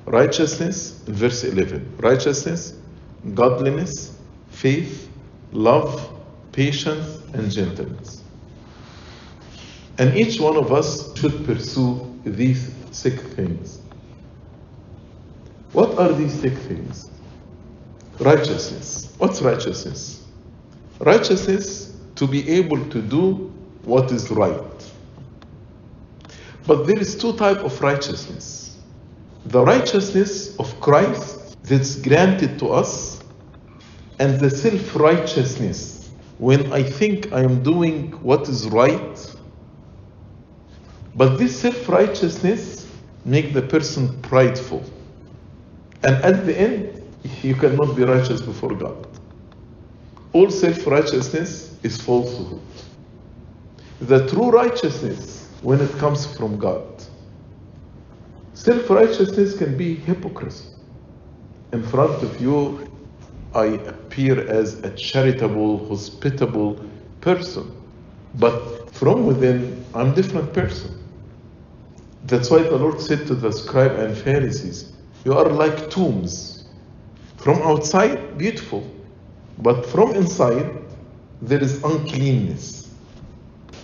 righteousness, 0.07 1.03
in 1.07 1.15
verse 1.15 1.45
11, 1.45 1.97
righteousness, 1.99 2.75
godliness, 3.35 4.19
faith, 4.51 5.09
love, 5.53 6.11
patience, 6.51 7.21
and 7.35 7.51
gentleness. 7.51 8.22
And 9.99 10.17
each 10.17 10.41
one 10.41 10.57
of 10.57 10.73
us 10.73 11.17
should 11.19 11.45
pursue 11.45 12.21
these 12.25 12.73
six 12.91 13.23
things. 13.23 13.81
What 15.73 15.99
are 15.99 16.13
these 16.13 16.33
six 16.39 16.59
things? 16.63 17.11
Righteousness. 18.19 19.15
What's 19.19 19.43
righteousness? 19.43 20.25
Righteousness 21.01 21.97
to 22.17 22.27
be 22.27 22.49
able 22.51 22.79
to 22.91 23.03
do 23.03 23.53
what 23.85 24.13
is 24.13 24.31
right. 24.31 24.91
But 26.67 26.87
there 26.87 26.99
is 26.99 27.17
two 27.17 27.33
type 27.35 27.59
of 27.59 27.81
righteousness. 27.81 28.79
The 29.47 29.65
righteousness 29.65 30.57
of 30.59 30.81
Christ 30.81 31.57
that's 31.65 31.97
granted 31.97 32.59
to 32.61 32.69
us 32.71 33.23
and 34.19 34.39
the 34.39 34.51
self-righteousness 34.51 36.11
when 36.39 36.73
I 36.73 36.83
think 36.83 37.33
I 37.33 37.41
am 37.41 37.63
doing 37.63 38.13
what 38.23 38.49
is 38.49 38.69
right. 38.69 39.37
But 41.15 41.37
this 41.37 41.59
self-righteousness 41.61 42.87
make 43.25 43.53
the 43.53 43.63
person 43.63 44.21
prideful. 44.23 44.83
And 46.03 46.17
at 46.25 46.47
the 46.47 46.59
end, 46.59 47.03
you 47.43 47.55
cannot 47.55 47.95
be 47.97 48.05
righteous 48.05 48.41
before 48.41 48.75
God. 48.75 49.07
All 50.33 50.51
self-righteousness 50.51 51.79
is 51.83 52.01
falsehood. 52.01 52.61
The 54.01 54.27
true 54.29 54.51
righteousness 54.51 55.49
when 55.61 55.81
it 55.81 55.93
comes 55.99 56.27
from 56.37 56.59
God. 56.59 56.85
Self-righteousness 58.55 59.57
can 59.57 59.77
be 59.77 59.95
hypocrisy. 59.95 60.69
In 61.73 61.83
front 61.83 62.23
of 62.23 62.41
you, 62.41 62.91
I 63.55 63.67
appear 63.67 64.49
as 64.49 64.81
a 64.81 64.91
charitable, 64.95 65.87
hospitable 65.89 66.83
person. 67.21 67.71
But 68.37 68.91
from 68.91 69.27
within, 69.27 69.85
I'm 69.95 70.13
a 70.13 70.15
different 70.15 70.53
person. 70.53 71.02
That's 72.25 72.51
why 72.51 72.63
the 72.63 72.77
Lord 72.77 73.01
said 73.01 73.27
to 73.27 73.35
the 73.35 73.53
scribe 73.53 73.93
and 73.93 74.17
Pharisees, 74.17 74.93
You 75.25 75.35
are 75.35 75.49
like 75.49 75.91
tombs. 75.91 76.65
From 77.37 77.61
outside, 77.63 78.39
beautiful. 78.39 78.89
But 79.59 79.85
from 79.87 80.15
inside, 80.15 80.79
there 81.41 81.63
is 81.63 81.83
uncleanness. 81.83 82.95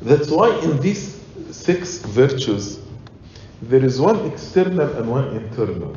That's 0.02 0.30
why 0.30 0.56
in 0.60 0.80
these 0.80 1.20
six 1.50 1.98
virtues, 1.98 2.78
there 3.62 3.84
is 3.84 4.00
one 4.00 4.24
external 4.26 4.88
and 4.96 5.10
one 5.10 5.36
internal. 5.36 5.96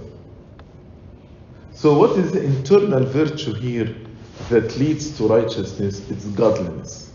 So, 1.73 1.97
what 1.97 2.17
is 2.17 2.31
the 2.31 2.43
internal 2.43 3.03
virtue 3.03 3.53
here 3.53 3.95
that 4.49 4.77
leads 4.77 5.15
to 5.17 5.27
righteousness? 5.27 6.09
It's 6.09 6.25
godliness. 6.25 7.11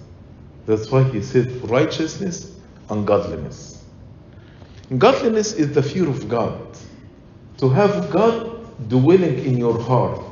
That's 0.66 0.90
why 0.90 1.02
he 1.04 1.23
said 1.23 1.68
righteousness 1.68 2.52
and 2.88 3.06
godliness. 3.06 3.75
Godliness 4.99 5.52
is 5.55 5.73
the 5.73 5.83
fear 5.83 6.09
of 6.09 6.28
God. 6.28 6.78
To 7.59 7.69
have 7.71 8.11
God 8.11 8.88
dwelling 8.88 9.45
in 9.45 9.57
your 9.59 9.81
heart 9.83 10.23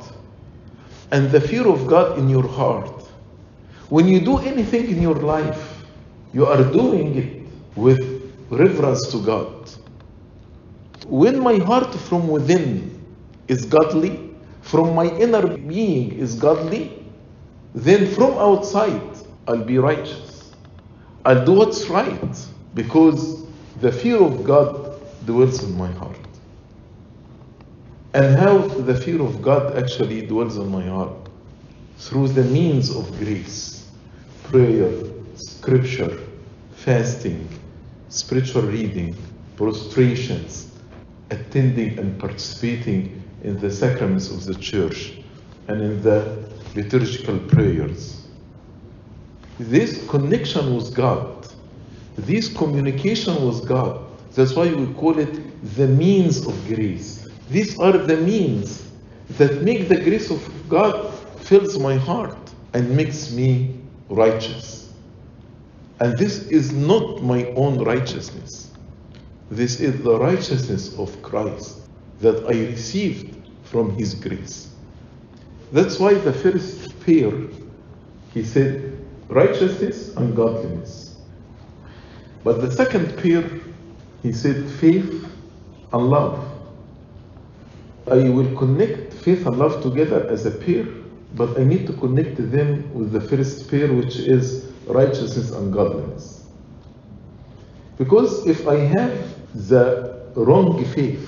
and 1.11 1.29
the 1.29 1.41
fear 1.41 1.67
of 1.67 1.87
God 1.87 2.17
in 2.17 2.29
your 2.29 2.47
heart. 2.47 3.03
When 3.89 4.07
you 4.07 4.19
do 4.19 4.37
anything 4.39 4.89
in 4.89 5.01
your 5.01 5.15
life, 5.15 5.83
you 6.33 6.45
are 6.45 6.63
doing 6.63 7.17
it 7.17 7.47
with 7.75 8.01
reverence 8.49 9.07
to 9.11 9.21
God. 9.23 9.69
When 11.07 11.39
my 11.39 11.57
heart 11.57 11.93
from 11.93 12.27
within 12.27 13.03
is 13.47 13.65
godly, 13.65 14.31
from 14.61 14.95
my 14.95 15.05
inner 15.17 15.57
being 15.57 16.13
is 16.13 16.35
godly, 16.35 17.05
then 17.73 18.07
from 18.15 18.33
outside 18.37 19.01
I'll 19.47 19.63
be 19.63 19.77
righteous. 19.77 20.51
I'll 21.25 21.45
do 21.45 21.53
what's 21.53 21.87
right 21.87 22.47
because 22.73 23.44
the 23.81 23.91
fear 23.91 24.17
of 24.17 24.43
God 24.43 25.01
dwells 25.25 25.63
in 25.63 25.77
my 25.77 25.91
heart. 25.91 26.17
And 28.13 28.37
how 28.37 28.59
the 28.59 28.95
fear 28.95 29.21
of 29.21 29.41
God 29.41 29.77
actually 29.77 30.25
dwells 30.25 30.57
in 30.57 30.69
my 30.69 30.83
heart? 30.83 31.11
Through 31.97 32.29
the 32.29 32.43
means 32.43 32.95
of 32.95 33.09
grace, 33.19 33.91
prayer, 34.43 34.89
scripture, 35.35 36.17
fasting, 36.75 37.47
spiritual 38.09 38.61
reading, 38.63 39.15
prostrations, 39.57 40.71
attending 41.31 41.97
and 41.99 42.19
participating 42.19 43.23
in 43.43 43.59
the 43.59 43.71
sacraments 43.71 44.29
of 44.29 44.45
the 44.45 44.55
church 44.55 45.19
and 45.67 45.81
in 45.81 46.01
the 46.01 46.45
liturgical 46.75 47.39
prayers. 47.39 48.27
This 49.59 50.07
connection 50.09 50.75
with 50.75 50.93
God, 50.93 51.34
this 52.15 52.51
communication 52.53 53.45
with 53.45 53.67
God, 53.67 54.05
that's 54.33 54.53
why 54.53 54.73
we 54.73 54.93
call 54.93 55.17
it 55.19 55.75
the 55.75 55.87
means 55.87 56.45
of 56.45 56.67
grace. 56.67 57.27
These 57.49 57.79
are 57.79 57.97
the 57.97 58.17
means 58.17 58.91
that 59.37 59.61
make 59.61 59.87
the 59.87 59.95
grace 59.95 60.29
of 60.29 60.69
God 60.69 61.13
fills 61.39 61.77
my 61.79 61.95
heart 61.95 62.37
and 62.73 62.95
makes 62.95 63.31
me 63.31 63.79
righteous. 64.09 64.93
And 65.99 66.17
this 66.17 66.47
is 66.47 66.73
not 66.73 67.23
my 67.23 67.45
own 67.51 67.81
righteousness. 67.83 68.71
This 69.49 69.79
is 69.79 70.01
the 70.03 70.19
righteousness 70.19 70.97
of 70.97 71.21
Christ 71.21 71.81
that 72.19 72.45
I 72.45 72.65
received 72.65 73.35
from 73.63 73.95
His 73.95 74.15
grace. 74.15 74.69
That's 75.71 75.99
why 75.99 76.13
the 76.15 76.33
first 76.33 76.99
pair, 77.05 77.31
he 78.33 78.43
said, 78.43 78.97
righteousness 79.29 80.15
and 80.15 80.35
godliness. 80.35 81.04
But 82.45 82.61
the 82.61 82.69
second 82.69 83.17
pair, 83.17 83.43
he 84.21 84.31
said, 84.31 84.69
faith 84.79 85.27
and 85.91 86.09
love. 86.11 86.47
I 88.05 88.29
will 88.29 88.55
connect 88.55 89.13
faith 89.13 89.47
and 89.47 89.57
love 89.57 89.81
together 89.81 90.27
as 90.29 90.45
a 90.45 90.51
pair, 90.51 90.85
but 91.33 91.59
I 91.59 91.63
need 91.63 91.87
to 91.87 91.93
connect 91.93 92.37
them 92.37 92.93
with 92.93 93.11
the 93.13 93.19
first 93.19 93.67
pair, 93.67 93.91
which 93.91 94.17
is 94.17 94.71
righteousness 94.85 95.49
and 95.53 95.73
godliness. 95.73 96.45
Because 97.97 98.45
if 98.45 98.67
I 98.67 98.75
have 98.75 99.67
the 99.67 100.21
wrong 100.35 100.85
faith, 100.93 101.27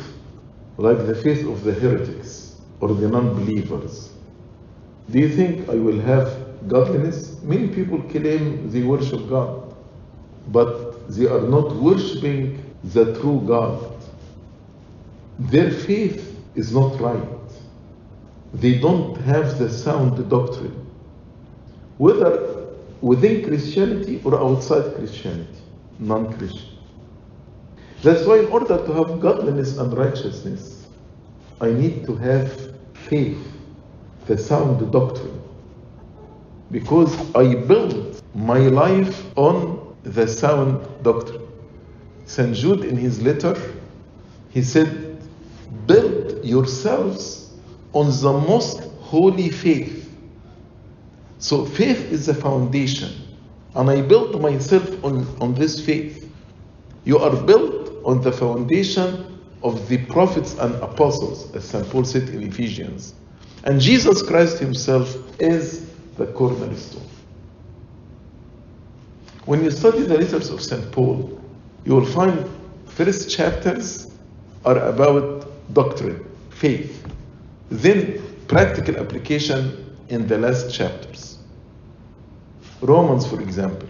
like 0.78 1.08
the 1.08 1.16
faith 1.16 1.48
of 1.48 1.64
the 1.64 1.74
heretics 1.74 2.58
or 2.80 2.94
the 2.94 3.08
non 3.08 3.34
believers, 3.34 4.12
do 5.10 5.18
you 5.18 5.30
think 5.30 5.68
I 5.68 5.74
will 5.74 6.00
have 6.00 6.30
godliness? 6.68 7.42
Many 7.42 7.70
people 7.70 8.04
claim 8.04 8.70
they 8.70 8.84
worship 8.84 9.28
God, 9.28 9.74
but 10.50 10.87
they 11.10 11.26
are 11.28 11.42
not 11.42 11.76
worshiping 11.76 12.64
the 12.84 13.20
true 13.20 13.42
God. 13.46 13.94
Their 15.40 15.72
faith 15.72 16.38
is 16.56 16.74
not 16.74 17.00
right. 17.00 17.24
They 18.54 18.80
don't 18.80 19.16
have 19.22 19.60
the 19.60 19.70
sound 19.70 20.30
doctrine, 20.30 20.86
whether 21.98 22.68
within 23.02 23.44
Christianity 23.46 24.22
or 24.24 24.40
outside 24.40 24.96
Christianity, 24.96 25.62
non 26.00 26.34
Christian. 26.38 26.78
That's 28.04 28.26
why, 28.26 28.40
in 28.40 28.46
order 28.48 28.78
to 28.78 28.94
have 28.94 29.20
godliness 29.20 29.78
and 29.78 29.96
righteousness, 29.98 30.88
I 31.60 31.72
need 31.72 32.06
to 32.06 32.16
have 32.16 32.76
faith, 32.94 33.44
the 34.28 34.38
sound 34.38 34.92
doctrine. 34.92 35.42
Because 36.72 37.16
I 37.36 37.56
build 37.56 38.22
my 38.36 38.60
life 38.60 39.26
on 39.38 39.96
the 40.04 40.28
sound 40.28 40.86
doctrine. 41.08 41.48
St. 42.26 42.54
Jude, 42.54 42.84
in 42.84 42.98
his 42.98 43.22
letter, 43.22 43.56
he 44.50 44.62
said, 44.62 44.90
Build 45.86 46.44
yourselves 46.44 47.52
on 47.94 48.08
the 48.08 48.34
most 48.34 48.80
holy 49.00 49.50
faith. 49.50 49.94
So, 51.40 51.66
faith 51.66 52.12
is 52.12 52.26
the 52.26 52.34
foundation. 52.34 53.12
And 53.76 53.90
I 53.90 54.02
built 54.02 54.42
myself 54.42 54.86
on, 55.06 55.26
on 55.40 55.54
this 55.54 55.80
faith. 55.86 56.30
You 57.06 57.20
are 57.20 57.36
built 57.36 58.04
on 58.04 58.22
the 58.22 58.32
foundation 58.32 59.40
of 59.64 59.88
the 59.88 59.98
prophets 60.08 60.58
and 60.60 60.76
apostles, 60.76 61.56
as 61.56 61.64
St. 61.64 61.88
Paul 61.90 62.04
said 62.04 62.28
in 62.30 62.44
Ephesians. 62.44 63.14
And 63.64 63.80
Jesus 63.80 64.22
Christ 64.22 64.60
Himself 64.60 65.16
is 65.40 65.90
the 66.18 66.28
cornerstone. 66.28 67.08
When 69.48 69.64
you 69.64 69.72
study 69.72 70.02
the 70.02 70.18
letters 70.18 70.50
of 70.50 70.62
St. 70.62 70.92
Paul, 70.92 71.42
you 71.86 71.96
will 71.96 72.06
find 72.06 72.46
first 72.86 73.30
chapters 73.30 74.12
are 74.66 74.78
about 74.78 75.48
doctrine, 75.74 76.26
faith, 76.50 77.08
then 77.70 78.22
practical 78.50 78.98
application 78.98 79.96
in 80.10 80.28
the 80.28 80.38
last 80.38 80.74
chapters. 80.74 81.38
Romans, 82.82 83.26
for 83.26 83.40
example, 83.40 83.88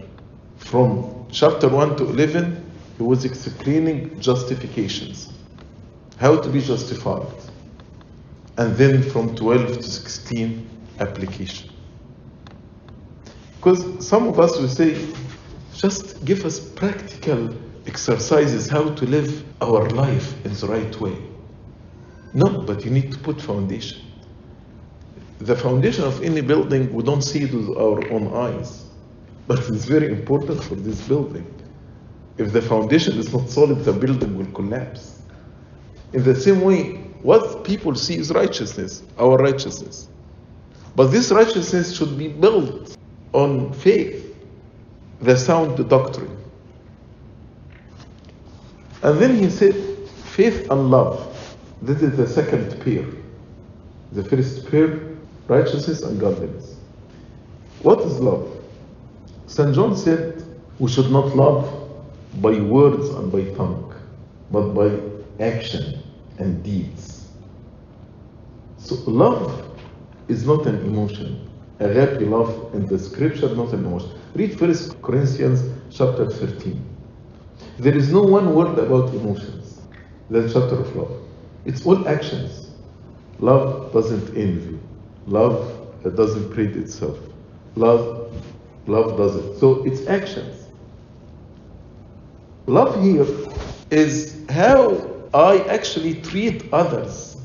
from 0.58 1.26
chapter 1.32 1.68
1 1.68 1.96
to 1.96 2.04
11, 2.04 2.70
he 2.96 3.02
was 3.02 3.24
explaining 3.24 4.20
justifications, 4.20 5.32
how 6.18 6.36
to 6.36 6.48
be 6.48 6.60
justified. 6.60 7.26
And 8.58 8.76
then 8.76 9.02
from 9.02 9.34
12 9.34 9.78
to 9.78 9.82
16, 9.82 10.68
application. 11.00 11.68
Because 13.56 14.06
some 14.06 14.28
of 14.28 14.38
us 14.38 14.56
will 14.56 14.68
say, 14.68 14.94
just 15.78 16.24
give 16.24 16.44
us 16.44 16.58
practical 16.58 17.54
exercises 17.86 18.68
how 18.68 18.90
to 18.94 19.06
live 19.06 19.44
our 19.62 19.88
life 19.90 20.44
in 20.44 20.52
the 20.52 20.66
right 20.66 21.00
way. 21.00 21.16
No, 22.34 22.62
but 22.62 22.84
you 22.84 22.90
need 22.90 23.12
to 23.12 23.18
put 23.18 23.40
foundation. 23.40 24.02
The 25.38 25.54
foundation 25.54 26.02
of 26.02 26.20
any 26.22 26.40
building, 26.40 26.92
we 26.92 27.04
don't 27.04 27.22
see 27.22 27.42
it 27.42 27.54
with 27.54 27.68
our 27.76 28.06
own 28.10 28.34
eyes, 28.34 28.86
but 29.46 29.60
it's 29.60 29.84
very 29.84 30.08
important 30.08 30.62
for 30.64 30.74
this 30.74 31.00
building. 31.06 31.46
If 32.38 32.52
the 32.52 32.60
foundation 32.60 33.16
is 33.16 33.32
not 33.32 33.48
solid, 33.48 33.84
the 33.84 33.92
building 33.92 34.36
will 34.36 34.52
collapse. 34.52 35.22
In 36.12 36.24
the 36.24 36.34
same 36.34 36.60
way, 36.62 36.94
what 37.22 37.62
people 37.64 37.94
see 37.94 38.16
is 38.16 38.32
righteousness, 38.32 39.04
our 39.16 39.36
righteousness. 39.36 40.08
But 40.96 41.08
this 41.08 41.30
righteousness 41.30 41.96
should 41.96 42.18
be 42.18 42.28
built 42.28 42.96
on 43.32 43.72
faith, 43.72 44.27
the 45.20 45.36
sound 45.36 45.88
doctrine. 45.88 46.36
And 49.02 49.18
then 49.18 49.36
he 49.36 49.50
said, 49.50 49.74
faith 50.24 50.70
and 50.70 50.90
love. 50.90 51.24
This 51.82 52.02
is 52.02 52.16
the 52.16 52.26
second 52.26 52.80
pair. 52.82 53.06
The 54.12 54.24
first 54.24 54.68
pair, 54.70 55.00
righteousness 55.46 56.02
and 56.02 56.18
godliness. 56.18 56.76
What 57.82 58.00
is 58.00 58.18
love? 58.18 58.48
St. 59.46 59.74
John 59.74 59.96
said, 59.96 60.44
we 60.78 60.90
should 60.90 61.10
not 61.10 61.34
love 61.36 61.90
by 62.40 62.60
words 62.60 63.08
and 63.10 63.30
by 63.30 63.44
tongue, 63.54 63.94
but 64.50 64.72
by 64.72 64.98
action 65.40 66.02
and 66.38 66.62
deeds. 66.62 67.28
So 68.78 68.94
love 69.06 69.68
is 70.28 70.46
not 70.46 70.66
an 70.66 70.76
emotion. 70.80 71.48
Agape 71.80 72.28
love 72.28 72.74
in 72.74 72.86
the 72.86 72.98
scripture, 72.98 73.54
not 73.54 73.72
an 73.72 73.84
emotion. 73.84 74.17
Read 74.34 74.58
First 74.58 75.00
Corinthians 75.02 75.62
chapter 75.90 76.28
13. 76.30 76.80
There 77.78 77.96
is 77.96 78.12
no 78.12 78.22
one 78.22 78.54
word 78.54 78.78
about 78.78 79.14
emotions. 79.14 79.80
That 80.30 80.52
chapter 80.52 80.80
of 80.80 80.94
love. 80.94 81.22
It's 81.64 81.86
all 81.86 82.06
actions. 82.08 82.70
Love 83.40 83.92
doesn't 83.92 84.36
envy. 84.36 84.78
Love 85.26 85.74
doesn't 86.16 86.50
prate 86.52 86.76
itself. 86.76 87.18
Love, 87.76 88.32
love 88.86 89.16
does 89.16 89.36
it. 89.36 89.58
So 89.58 89.84
it's 89.84 90.06
actions. 90.06 90.66
Love 92.66 93.02
here 93.02 93.26
is 93.90 94.44
how 94.50 95.10
I 95.32 95.60
actually 95.68 96.20
treat 96.20 96.72
others. 96.72 97.36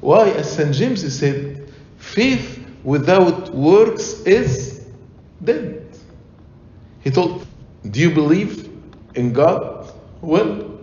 Why, 0.00 0.30
as 0.30 0.54
St. 0.54 0.74
James 0.74 1.18
said, 1.18 1.72
faith 1.98 2.57
without 2.84 3.54
works 3.54 4.20
is 4.22 4.86
dead. 5.42 5.86
He 7.00 7.10
told, 7.10 7.46
Do 7.90 8.00
you 8.00 8.10
believe 8.10 8.70
in 9.14 9.32
God? 9.32 9.92
Well, 10.20 10.78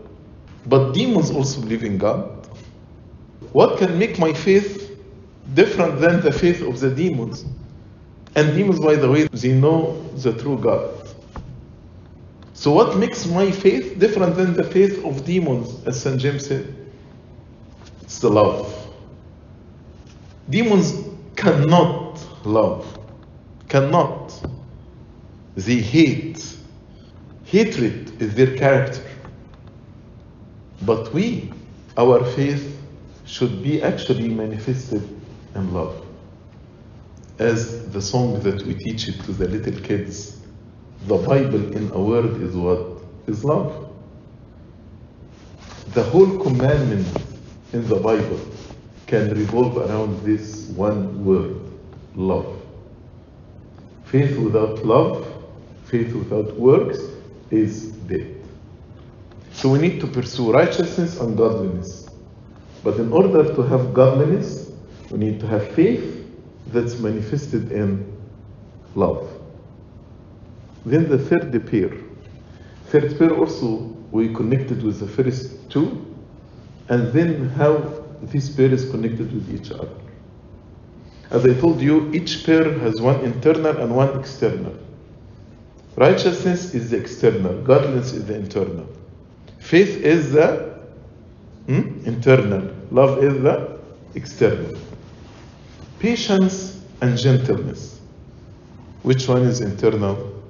but 0.65 0.93
demons 0.93 1.31
also 1.31 1.61
believe 1.61 1.83
in 1.83 1.97
God. 1.97 2.31
What 3.51 3.77
can 3.77 3.97
make 3.97 4.17
my 4.19 4.33
faith 4.33 4.97
different 5.53 5.99
than 5.99 6.21
the 6.21 6.31
faith 6.31 6.61
of 6.61 6.79
the 6.79 6.89
demons? 6.89 7.45
And 8.35 8.53
demons, 8.53 8.79
by 8.79 8.95
the 8.95 9.09
way, 9.09 9.27
they 9.27 9.53
know 9.53 10.01
the 10.15 10.33
true 10.33 10.57
God. 10.57 10.91
So, 12.53 12.71
what 12.71 12.97
makes 12.97 13.25
my 13.25 13.51
faith 13.51 13.99
different 13.99 14.35
than 14.35 14.53
the 14.53 14.63
faith 14.63 15.03
of 15.05 15.25
demons, 15.25 15.85
as 15.85 16.01
St. 16.01 16.19
James 16.19 16.47
said? 16.47 16.73
It's 18.01 18.19
the 18.19 18.29
love. 18.29 18.73
Demons 20.49 20.93
cannot 21.35 22.19
love, 22.45 22.99
cannot. 23.67 24.33
They 25.55 25.75
hate. 25.75 26.45
Hatred 27.45 28.21
is 28.21 28.35
their 28.35 28.57
character. 28.57 29.03
But 30.81 31.13
we, 31.13 31.51
our 31.97 32.23
faith, 32.25 32.77
should 33.25 33.63
be 33.63 33.81
actually 33.81 34.27
manifested 34.29 35.07
in 35.55 35.73
love. 35.73 36.05
As 37.39 37.89
the 37.89 38.01
song 38.01 38.39
that 38.41 38.61
we 38.63 38.75
teach 38.75 39.07
it 39.07 39.19
to 39.25 39.33
the 39.33 39.47
little 39.47 39.79
kids, 39.81 40.39
the 41.07 41.17
Bible 41.17 41.75
in 41.75 41.91
a 41.91 42.01
word 42.01 42.41
is 42.41 42.55
what? 42.55 43.01
Is 43.27 43.43
love. 43.43 43.93
The 45.93 46.03
whole 46.03 46.39
commandment 46.39 47.07
in 47.73 47.87
the 47.87 47.95
Bible 47.95 48.39
can 49.07 49.29
revolve 49.35 49.77
around 49.77 50.21
this 50.23 50.67
one 50.69 51.23
word 51.23 51.55
love. 52.15 52.61
Faith 54.05 54.37
without 54.37 54.85
love, 54.85 55.27
faith 55.85 56.13
without 56.13 56.55
works 56.55 56.99
is 57.51 57.91
dead. 58.07 58.35
So 59.51 59.69
we 59.69 59.79
need 59.79 59.99
to 60.01 60.07
pursue 60.07 60.51
righteousness 60.51 61.19
and 61.19 61.37
godliness. 61.37 62.09
But 62.83 62.97
in 62.97 63.11
order 63.11 63.53
to 63.55 63.61
have 63.63 63.93
godliness, 63.93 64.71
we 65.11 65.17
need 65.19 65.39
to 65.39 65.47
have 65.47 65.67
faith 65.71 66.25
that's 66.67 66.99
manifested 66.99 67.71
in 67.71 68.05
love. 68.95 69.29
Then 70.85 71.09
the 71.09 71.17
third 71.17 71.51
pair. 71.69 71.91
Third 72.87 73.17
pair 73.17 73.35
also 73.35 73.95
we 74.11 74.33
connected 74.33 74.83
with 74.83 74.99
the 74.99 75.07
first 75.07 75.69
two, 75.69 76.05
and 76.89 77.11
then 77.11 77.49
how 77.49 78.04
this 78.23 78.49
pair 78.49 78.71
is 78.71 78.89
connected 78.89 79.33
with 79.33 79.53
each 79.53 79.71
other. 79.71 79.89
As 81.31 81.45
I 81.45 81.53
told 81.59 81.81
you, 81.81 82.11
each 82.13 82.45
pair 82.45 82.77
has 82.79 83.01
one 83.01 83.21
internal 83.21 83.77
and 83.77 83.95
one 83.95 84.19
external. 84.19 84.75
Righteousness 85.95 86.73
is 86.73 86.91
the 86.91 86.97
external, 86.97 87.61
godliness 87.63 88.13
is 88.13 88.25
the 88.25 88.35
internal. 88.35 88.87
Faith 89.59 89.97
is 90.01 90.33
the 90.33 90.77
hmm, 91.65 92.05
internal, 92.05 92.71
love 92.91 93.23
is 93.23 93.41
the 93.41 93.79
external. 94.13 94.77
Patience 95.99 96.83
and 97.01 97.17
gentleness. 97.17 97.99
Which 99.03 99.27
one 99.27 99.43
is 99.43 99.61
internal? 99.61 100.43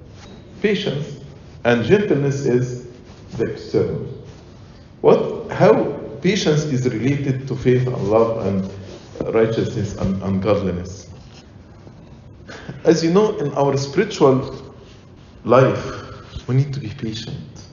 Patience. 0.61 1.19
And 1.63 1.83
gentleness 1.83 2.45
is 2.45 2.87
the 3.37 3.51
external. 3.51 4.07
What, 5.01 5.51
how 5.51 5.94
patience 6.25 6.63
is 6.63 6.89
related 6.89 7.47
to 7.47 7.55
faith 7.55 7.85
and 7.85 8.09
love 8.09 8.43
and 8.47 8.67
righteousness 9.35 9.93
and, 9.97 10.19
and 10.23 10.41
godliness. 10.41 11.07
As 12.83 13.03
you 13.03 13.11
know, 13.11 13.37
in 13.37 13.53
our 13.53 13.77
spiritual 13.77 14.39
life, 15.43 15.85
we 16.47 16.55
need 16.55 16.73
to 16.73 16.79
be 16.79 16.89
patient. 16.89 17.67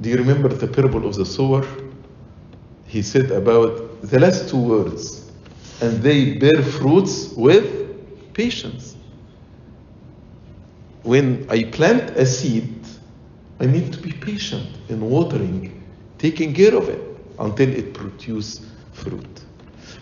Do 0.00 0.08
you 0.08 0.16
remember 0.16 0.48
the 0.48 0.66
parable 0.66 1.06
of 1.06 1.14
the 1.14 1.24
sower? 1.24 1.64
He 2.86 3.02
said 3.02 3.30
about 3.30 4.02
the 4.02 4.18
last 4.18 4.48
two 4.48 4.60
words, 4.60 5.30
and 5.80 6.02
they 6.02 6.38
bear 6.38 6.60
fruits 6.60 7.34
with 7.36 7.68
patience. 8.34 8.96
When 11.04 11.46
I 11.48 11.62
plant 11.62 12.10
a 12.16 12.26
seed, 12.26 12.74
I 13.60 13.66
need 13.66 13.92
to 13.92 14.00
be 14.00 14.10
patient 14.10 14.70
in 14.88 15.08
watering, 15.08 15.84
taking 16.18 16.52
care 16.52 16.74
of 16.74 16.88
it 16.88 17.07
until 17.38 17.68
it 17.68 17.94
produces 17.94 18.60
fruit. 18.92 19.44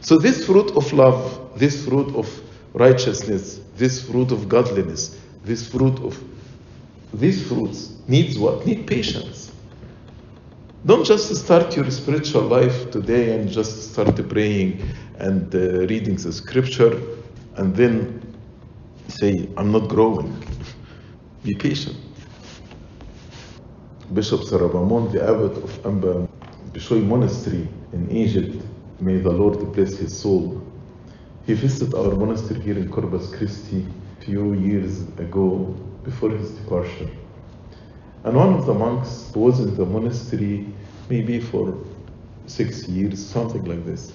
So, 0.01 0.18
this 0.18 0.46
fruit 0.46 0.70
of 0.77 0.92
love, 0.92 1.59
this 1.59 1.85
fruit 1.85 2.14
of 2.14 2.29
righteousness, 2.75 3.61
this 3.77 4.09
fruit 4.09 4.33
of 4.33 4.49
godliness, 4.49 5.18
this 5.44 5.68
fruit 5.68 5.99
of 6.01 6.22
these 7.12 7.46
fruits 7.49 7.92
needs 8.09 8.38
what? 8.38 8.66
Need 8.66 8.87
patience. 8.87 9.53
Don't 10.85 11.05
just 11.05 11.35
start 11.35 11.75
your 11.75 11.90
spiritual 11.90 12.42
life 12.42 12.90
today 12.90 13.35
and 13.35 13.49
just 13.49 13.92
start 13.92 14.29
praying 14.29 14.83
and 15.18 15.53
uh, 15.55 15.87
reading 15.87 16.16
the 16.16 16.33
scripture 16.33 17.01
and 17.57 17.75
then 17.75 18.22
say, 19.09 19.49
I'm 19.57 19.72
not 19.72 19.88
growing. 19.88 20.31
Be 21.42 21.55
patient. 21.55 21.96
Bishop 24.14 24.42
Sarabamon, 24.42 25.11
the 25.12 25.22
abbot 25.25 25.57
of 25.57 25.87
Amba 25.87 26.29
Bishoy 26.72 27.02
Monastery 27.02 27.68
in 27.92 28.11
Egypt, 28.11 28.62
may 29.00 29.18
the 29.18 29.31
Lord 29.31 29.72
bless 29.72 29.96
his 29.96 30.18
soul. 30.18 30.62
He 31.46 31.55
visited 31.55 31.94
our 31.94 32.14
monastery 32.14 32.61
here 32.61 32.76
in 32.76 32.90
Corpus 32.90 33.35
Christi 33.35 33.87
a 34.20 34.24
few 34.24 34.55
years 34.55 35.02
ago 35.18 35.74
before 36.05 36.31
his 36.31 36.50
departure. 36.50 37.09
And 38.24 38.37
one 38.37 38.52
of 38.55 38.66
the 38.66 38.74
monks 38.74 39.33
was 39.35 39.61
in 39.61 39.74
the 39.76 39.87
monastery 39.87 40.66
maybe 41.09 41.40
for 41.40 41.79
six 42.46 42.88
years, 42.88 43.24
something 43.24 43.64
like 43.64 43.85
this. 43.87 44.12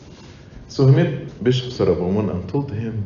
So 0.68 0.88
he 0.88 0.96
met 0.96 1.44
Bishop 1.44 1.72
Sarabamon 1.72 2.30
and 2.32 2.50
told 2.50 2.72
him, 2.72 3.06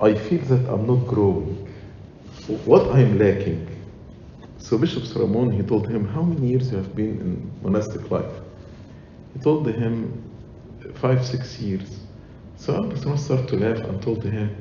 I 0.00 0.14
feel 0.14 0.42
that 0.42 0.72
I'm 0.72 0.86
not 0.86 1.06
growing. 1.06 1.68
What 2.64 2.90
I'm 2.92 3.18
lacking. 3.18 3.67
So 4.58 4.76
Bishop 4.76 5.04
Sarabamon, 5.04 5.54
he 5.54 5.62
told 5.62 5.88
him, 5.88 6.06
how 6.08 6.22
many 6.22 6.48
years 6.48 6.70
you 6.70 6.76
have 6.76 6.94
been 6.94 7.20
in 7.20 7.52
monastic 7.62 8.10
life? 8.10 8.32
He 9.32 9.40
told 9.40 9.66
him, 9.66 10.22
five, 10.94 11.24
six 11.24 11.58
years. 11.58 12.00
So 12.56 12.74
Ambassador 12.74 13.16
started 13.16 13.48
to 13.48 13.56
laugh 13.56 13.78
and 13.78 14.02
told 14.02 14.24
him, 14.24 14.54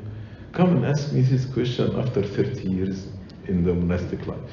come 0.54 0.78
and 0.78 0.86
ask 0.86 1.12
me 1.12 1.22
this 1.22 1.46
question 1.46 2.00
after 2.00 2.22
30 2.22 2.70
years 2.70 3.08
in 3.48 3.64
the 3.64 3.74
monastic 3.74 4.26
life. 4.28 4.52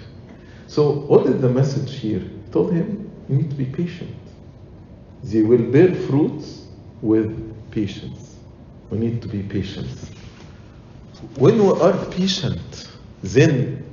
So 0.67 0.93
what 0.93 1.27
is 1.27 1.41
the 1.41 1.51
message 1.51 1.99
here? 1.99 2.21
He 2.21 2.53
told 2.53 2.73
him, 2.73 3.11
you 3.29 3.37
need 3.37 3.51
to 3.51 3.57
be 3.57 3.67
patient. 3.67 4.17
They 5.23 5.43
will 5.43 5.71
bear 5.71 5.95
fruits 5.95 6.67
with 7.03 7.71
patience. 7.71 8.37
We 8.91 8.99
need 8.99 9.23
to 9.23 9.29
be 9.29 9.43
patient. 9.43 9.89
When 11.37 11.59
we 11.59 11.81
are 11.81 12.05
patient, 12.07 12.89
then 13.23 13.84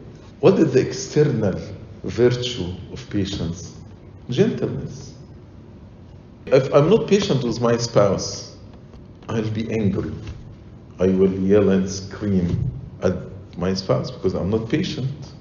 what 0.41 0.58
is 0.60 0.73
the 0.73 0.82
external 0.82 1.60
virtue 2.04 2.73
of 2.91 3.10
patience? 3.12 3.77
Gentleness. 4.30 5.13
If 6.47 6.73
I'm 6.73 6.89
not 6.89 7.08
patient 7.08 7.43
with 7.43 7.62
my 7.62 7.77
spouse, 7.77 8.58
I'll 9.30 9.49
be 9.51 9.71
angry. 9.71 10.12
I 10.99 11.08
will 11.08 11.32
yell 11.32 11.69
and 11.69 11.88
scream 11.89 12.71
at 13.04 13.13
my 13.58 13.73
spouse 13.75 14.10
because 14.10 14.34
I'm 14.34 14.49
not 14.49 14.67
patient. 14.67 15.32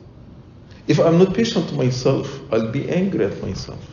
If 0.86 1.00
I'm 1.00 1.18
not 1.18 1.34
patient 1.34 1.68
to 1.70 1.74
myself, 1.74 2.40
I'll 2.52 2.70
be 2.70 2.90
angry 2.90 3.24
at 3.24 3.40
myself. 3.42 3.84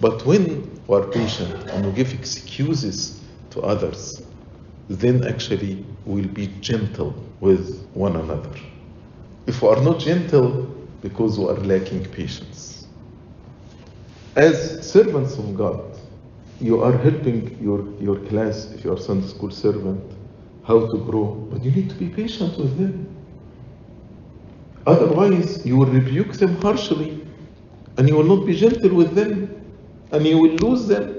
But 0.00 0.26
when 0.26 0.80
we 0.88 0.96
are 0.96 1.06
patient 1.06 1.68
and 1.70 1.86
we 1.86 1.92
give 1.92 2.12
excuses 2.12 3.22
to 3.50 3.60
others, 3.60 4.22
then 4.88 5.24
actually 5.24 5.84
we'll 6.04 6.26
be 6.26 6.48
gentle 6.60 7.14
with 7.40 7.86
one 7.94 8.16
another. 8.16 8.50
If 9.46 9.62
we 9.62 9.68
are 9.68 9.82
not 9.82 9.98
gentle, 9.98 10.66
because 11.02 11.38
we 11.38 11.46
are 11.46 11.54
lacking 11.54 12.04
patience. 12.06 12.86
As 14.36 14.86
servants 14.86 15.38
of 15.38 15.56
God, 15.56 15.82
you 16.60 16.82
are 16.82 16.96
helping 16.96 17.58
your, 17.60 17.86
your 18.00 18.16
class, 18.28 18.70
if 18.72 18.84
you 18.84 18.92
are 18.92 18.98
Sunday 18.98 19.26
school 19.26 19.50
servant, 19.50 20.02
how 20.64 20.86
to 20.86 20.98
grow, 20.98 21.34
but 21.50 21.64
you 21.64 21.70
need 21.70 21.88
to 21.88 21.96
be 21.96 22.08
patient 22.08 22.56
with 22.58 22.76
them. 22.78 23.06
Otherwise, 24.86 25.64
you 25.64 25.76
will 25.76 25.86
rebuke 25.86 26.32
them 26.34 26.60
harshly, 26.60 27.26
and 27.96 28.08
you 28.08 28.14
will 28.14 28.36
not 28.36 28.46
be 28.46 28.54
gentle 28.54 28.94
with 28.94 29.14
them, 29.14 29.48
and 30.12 30.26
you 30.26 30.38
will 30.38 30.54
lose 30.56 30.86
them. 30.86 31.16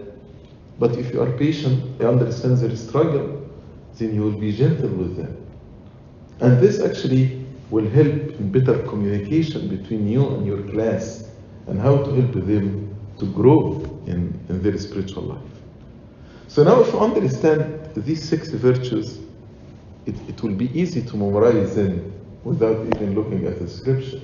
But 0.80 0.98
if 0.98 1.14
you 1.14 1.22
are 1.22 1.32
patient, 1.38 2.00
you 2.00 2.08
understand 2.08 2.58
their 2.58 2.76
struggle, 2.76 3.50
then 3.98 4.16
you 4.16 4.22
will 4.22 4.40
be 4.40 4.56
gentle 4.56 4.90
with 4.90 5.18
them. 5.18 5.38
And 6.40 6.60
this 6.60 6.80
actually 6.80 7.40
will 7.72 7.90
help 7.90 8.14
in 8.40 8.52
better 8.52 8.78
communication 8.84 9.68
between 9.70 10.08
you 10.08 10.28
and 10.36 10.46
your 10.46 10.62
class 10.72 11.30
and 11.68 11.80
how 11.80 11.98
to 12.04 12.12
help 12.12 12.34
them 12.34 12.94
to 13.18 13.26
grow 13.34 13.82
in, 14.06 14.38
in 14.50 14.62
their 14.62 14.78
spiritual 14.78 15.24
life. 15.24 15.52
So 16.48 16.64
now 16.64 16.82
if 16.82 16.92
you 16.92 17.00
understand 17.00 17.96
these 17.96 18.28
six 18.28 18.50
virtues, 18.50 19.20
it, 20.06 20.16
it 20.28 20.44
will 20.44 20.56
be 20.56 20.70
easy 20.78 21.02
to 21.02 21.16
memorize 21.16 21.76
them 21.76 22.12
without 22.44 22.86
even 22.96 23.16
looking 23.16 23.46
at 23.46 23.60
the 23.60 23.68
scripture. 23.70 24.22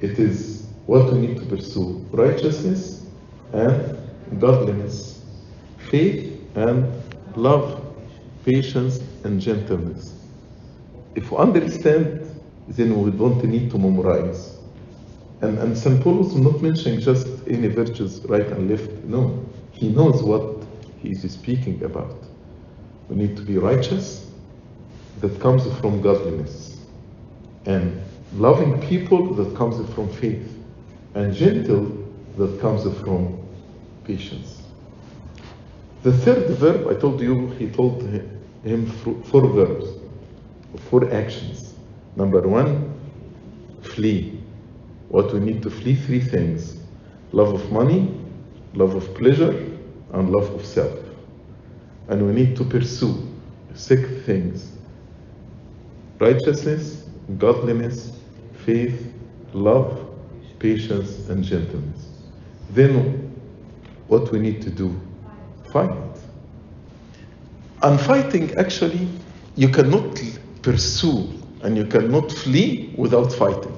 It 0.00 0.18
is 0.18 0.68
what 0.86 1.12
we 1.12 1.18
need 1.20 1.38
to 1.38 1.46
pursue 1.46 2.06
righteousness 2.10 3.06
and 3.52 3.96
godliness, 4.38 5.24
faith 5.90 6.40
and 6.56 6.92
love, 7.36 7.82
patience 8.44 9.00
and 9.24 9.40
gentleness. 9.40 10.14
If 11.14 11.30
we 11.30 11.38
understand, 11.38 12.17
then 12.68 13.02
we 13.02 13.10
don't 13.10 13.42
need 13.44 13.70
to 13.70 13.78
memorize. 13.78 14.58
And, 15.40 15.58
and 15.58 15.76
St. 15.76 16.00
Paul 16.02 16.18
was 16.18 16.34
not 16.34 16.60
mentioning 16.60 17.00
just 17.00 17.26
any 17.48 17.68
virtues 17.68 18.20
right 18.24 18.46
and 18.46 18.70
left. 18.70 18.90
No, 19.04 19.44
he 19.72 19.88
knows 19.88 20.22
what 20.22 20.62
he 21.00 21.10
is 21.10 21.30
speaking 21.32 21.82
about. 21.84 22.16
We 23.08 23.16
need 23.16 23.36
to 23.36 23.42
be 23.42 23.56
righteous, 23.58 24.30
that 25.20 25.40
comes 25.40 25.66
from 25.80 26.00
godliness, 26.00 26.76
and 27.66 28.00
loving 28.34 28.80
people 28.82 29.34
that 29.34 29.56
comes 29.56 29.76
from 29.94 30.08
faith, 30.08 30.56
and 31.14 31.34
gentle 31.34 31.86
that 32.36 32.60
comes 32.60 32.82
from 33.00 33.38
patience. 34.04 34.62
The 36.02 36.12
third 36.12 36.50
verb, 36.58 36.86
I 36.88 36.94
told 36.94 37.20
you, 37.20 37.48
he 37.58 37.68
told 37.68 38.02
him 38.62 38.86
four 39.24 39.46
verbs, 39.48 39.86
four 40.90 41.12
actions. 41.12 41.67
Number 42.18 42.40
one, 42.40 42.92
flee. 43.80 44.40
What 45.08 45.32
we 45.32 45.38
need 45.38 45.62
to 45.62 45.70
flee 45.70 45.94
three 45.94 46.20
things 46.20 46.76
love 47.32 47.54
of 47.54 47.70
money, 47.70 48.12
love 48.74 48.96
of 48.96 49.14
pleasure, 49.14 49.52
and 50.12 50.30
love 50.32 50.50
of 50.52 50.66
self. 50.66 50.98
And 52.08 52.26
we 52.26 52.32
need 52.32 52.56
to 52.56 52.64
pursue 52.64 53.14
six 53.74 54.02
things 54.26 54.72
righteousness, 56.18 57.06
godliness, 57.38 58.18
faith, 58.64 59.12
love, 59.52 60.08
patience, 60.58 61.28
and 61.28 61.44
gentleness. 61.44 62.08
Then 62.70 63.32
what 64.08 64.32
we 64.32 64.40
need 64.40 64.60
to 64.62 64.70
do? 64.70 65.00
Fight. 65.72 65.96
And 67.82 68.00
fighting, 68.00 68.52
actually, 68.56 69.06
you 69.54 69.68
cannot 69.68 70.20
pursue 70.62 71.28
and 71.62 71.76
you 71.76 71.84
cannot 71.84 72.30
flee 72.30 72.92
without 72.96 73.32
fighting. 73.32 73.74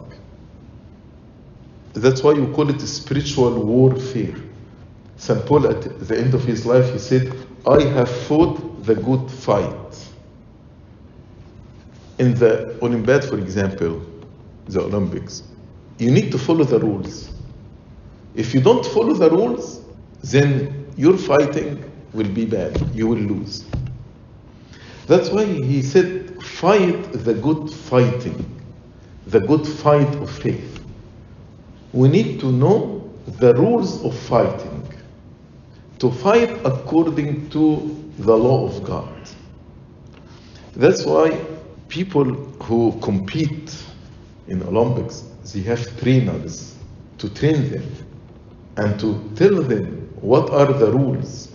That's 1.94 2.22
why 2.22 2.32
you 2.32 2.46
call 2.52 2.70
it 2.70 2.80
spiritual 2.80 3.64
warfare. 3.64 4.36
St. 5.16 5.44
Paul, 5.44 5.66
at 5.66 5.82
the 6.06 6.18
end 6.18 6.34
of 6.34 6.44
his 6.44 6.64
life, 6.64 6.90
he 6.92 6.98
said, 6.98 7.34
I 7.66 7.82
have 7.82 8.10
fought 8.10 8.84
the 8.84 8.94
good 8.94 9.30
fight. 9.30 10.08
In 12.18 12.34
the 12.34 12.78
Olympiad, 12.82 13.24
for 13.24 13.38
example, 13.38 14.02
the 14.66 14.80
Olympics, 14.80 15.42
you 15.98 16.10
need 16.10 16.30
to 16.32 16.38
follow 16.38 16.64
the 16.64 16.78
rules. 16.78 17.30
If 18.34 18.54
you 18.54 18.60
don't 18.60 18.84
follow 18.86 19.14
the 19.14 19.30
rules, 19.30 19.82
then 20.22 20.86
your 20.96 21.16
fighting 21.16 21.84
will 22.12 22.28
be 22.28 22.44
bad. 22.44 22.78
You 22.94 23.08
will 23.08 23.18
lose. 23.18 23.64
That's 25.06 25.30
why 25.30 25.44
he 25.44 25.82
said, 25.82 26.19
fight 26.42 27.12
the 27.12 27.34
good 27.34 27.70
fighting, 27.70 28.44
the 29.26 29.40
good 29.40 29.66
fight 29.66 30.14
of 30.16 30.30
faith. 30.30 30.82
We 31.92 32.08
need 32.08 32.40
to 32.40 32.52
know 32.52 33.10
the 33.26 33.54
rules 33.54 34.04
of 34.04 34.16
fighting, 34.16 34.86
to 35.98 36.10
fight 36.10 36.50
according 36.64 37.50
to 37.50 37.96
the 38.18 38.36
law 38.36 38.66
of 38.66 38.82
God. 38.84 39.12
That's 40.76 41.04
why 41.04 41.38
people 41.88 42.24
who 42.62 42.98
compete 43.00 43.74
in 44.48 44.62
Olympics, 44.62 45.24
they 45.52 45.60
have 45.62 46.00
trainers 46.00 46.76
to 47.18 47.28
train 47.28 47.70
them 47.70 47.84
and 48.76 48.98
to 49.00 49.30
tell 49.36 49.62
them 49.62 50.08
what 50.20 50.50
are 50.50 50.72
the 50.72 50.90
rules. 50.92 51.52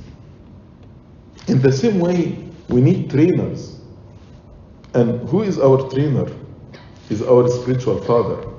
In 1.47 1.61
the 1.61 1.71
same 1.71 1.99
way, 1.99 2.37
we 2.69 2.81
need 2.81 3.09
trainers. 3.09 3.74
And 4.95 5.27
who 5.27 5.43
is 5.43 5.59
our 5.59 5.89
trainer? 5.89 6.25
Is 7.09 7.21
our 7.21 7.47
spiritual 7.49 8.01
father. 8.01 8.49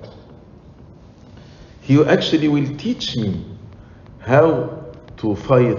He 1.81 2.01
actually 2.05 2.49
will 2.49 2.77
teach 2.77 3.16
me 3.16 3.44
how 4.20 4.85
to 5.16 5.35
fight 5.35 5.79